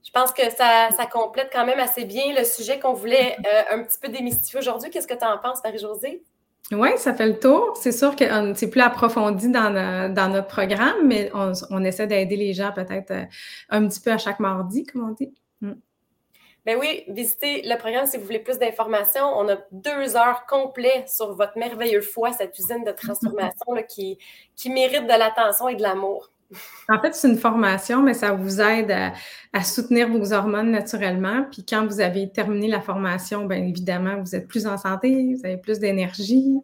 Je 0.03 0.11
pense 0.11 0.31
que 0.31 0.43
ça, 0.51 0.89
complète 1.11 1.49
quand 1.51 1.65
même 1.65 1.79
assez 1.79 2.05
bien 2.05 2.33
le 2.37 2.43
sujet 2.43 2.79
qu'on 2.79 2.93
voulait 2.93 3.35
euh, 3.47 3.77
un 3.77 3.83
petit 3.83 3.97
peu 3.99 4.09
démystifier 4.09 4.59
aujourd'hui. 4.59 4.89
Qu'est-ce 4.91 5.07
que 5.07 5.13
tu 5.13 5.25
en 5.25 5.37
penses, 5.39 5.63
Marie-Josée? 5.63 6.23
Oui, 6.71 6.89
ça 6.97 7.13
fait 7.13 7.27
le 7.27 7.39
tour. 7.39 7.75
C'est 7.79 7.91
sûr 7.91 8.15
que 8.15 8.25
c'est 8.55 8.69
plus 8.69 8.81
approfondi 8.81 9.49
dans, 9.49 9.69
notre 10.29 10.47
programme, 10.47 11.07
mais 11.07 11.29
on, 11.33 11.51
on 11.69 11.83
essaie 11.83 12.07
d'aider 12.07 12.35
les 12.35 12.53
gens 12.53 12.71
peut-être 12.71 13.13
un 13.69 13.87
petit 13.87 13.99
peu 13.99 14.11
à 14.11 14.17
chaque 14.17 14.39
mardi, 14.39 14.85
comme 14.85 15.09
on 15.09 15.11
dit. 15.11 15.33
Mm. 15.63 15.73
Ben 16.65 16.77
oui, 16.79 17.03
visitez 17.07 17.61
le 17.63 17.77
programme 17.77 18.05
si 18.05 18.17
vous 18.17 18.25
voulez 18.25 18.39
plus 18.39 18.57
d'informations. 18.57 19.25
On 19.25 19.49
a 19.49 19.57
deux 19.71 20.15
heures 20.15 20.45
complètes 20.45 21.09
sur 21.09 21.33
votre 21.33 21.57
merveilleux 21.57 22.01
foie, 22.01 22.31
cette 22.31 22.57
usine 22.57 22.83
de 22.85 22.91
transformation 22.91 23.75
qui 23.87 24.17
mérite 24.69 25.03
de 25.03 25.17
l'attention 25.17 25.67
et 25.67 25.75
de 25.75 25.81
l'amour. 25.81 26.32
En 26.89 26.99
fait, 26.99 27.15
c'est 27.15 27.29
une 27.29 27.37
formation, 27.37 28.01
mais 28.01 28.13
ça 28.13 28.33
vous 28.33 28.61
aide 28.61 28.91
à, 29.53 29.63
soutenir 29.63 30.09
vos 30.09 30.33
hormones 30.33 30.71
naturellement. 30.71 31.45
Puis 31.51 31.65
quand 31.65 31.85
vous 31.85 31.99
avez 32.01 32.29
terminé 32.31 32.67
la 32.67 32.81
formation, 32.81 33.45
bien 33.45 33.63
évidemment, 33.63 34.19
vous 34.19 34.35
êtes 34.35 34.47
plus 34.47 34.67
en 34.67 34.77
santé, 34.77 35.35
vous 35.35 35.45
avez 35.45 35.57
plus 35.57 35.79
d'énergie, 35.79 36.59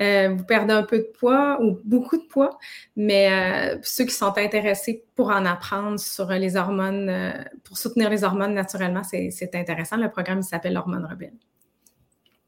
euh, 0.00 0.34
vous 0.36 0.44
perdez 0.44 0.74
un 0.74 0.82
peu 0.82 0.98
de 0.98 1.10
poids 1.18 1.58
ou 1.60 1.78
beaucoup 1.84 2.16
de 2.16 2.24
poids. 2.24 2.58
Mais 2.96 3.30
euh, 3.32 3.78
ceux 3.82 4.04
qui 4.04 4.14
sont 4.14 4.36
intéressés 4.36 5.04
pour 5.16 5.30
en 5.30 5.44
apprendre 5.44 5.98
sur 5.98 6.30
les 6.30 6.56
hormones, 6.56 7.08
euh, 7.08 7.32
pour 7.64 7.78
soutenir 7.78 8.10
les 8.10 8.24
hormones 8.24 8.54
naturellement, 8.54 9.02
c'est 9.02 9.54
intéressant. 9.54 9.96
Le 9.96 10.10
programme 10.10 10.42
s'appelle 10.42 10.76
Hormones 10.76 11.06
Rebelles. 11.10 11.38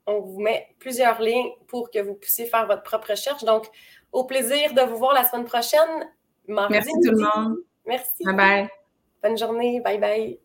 On 0.06 0.20
vous 0.20 0.40
met 0.40 0.68
plusieurs 0.78 1.20
liens 1.20 1.46
pour 1.66 1.90
que 1.90 1.98
vous 1.98 2.14
puissiez 2.14 2.46
faire 2.46 2.66
votre 2.66 2.84
propre 2.84 3.10
recherche. 3.10 3.42
Donc, 3.42 3.66
au 4.12 4.24
plaisir 4.24 4.72
de 4.72 4.82
vous 4.82 4.96
voir 4.96 5.14
la 5.14 5.24
semaine 5.24 5.44
prochaine. 5.44 6.08
Merci 6.48 6.92
tout 7.04 7.12
le 7.12 7.18
monde. 7.18 7.56
Merci. 7.86 8.24
Bye 8.24 8.36
bye. 8.36 8.68
Bonne 9.22 9.38
journée. 9.38 9.80
Bye 9.80 9.98
bye. 9.98 10.38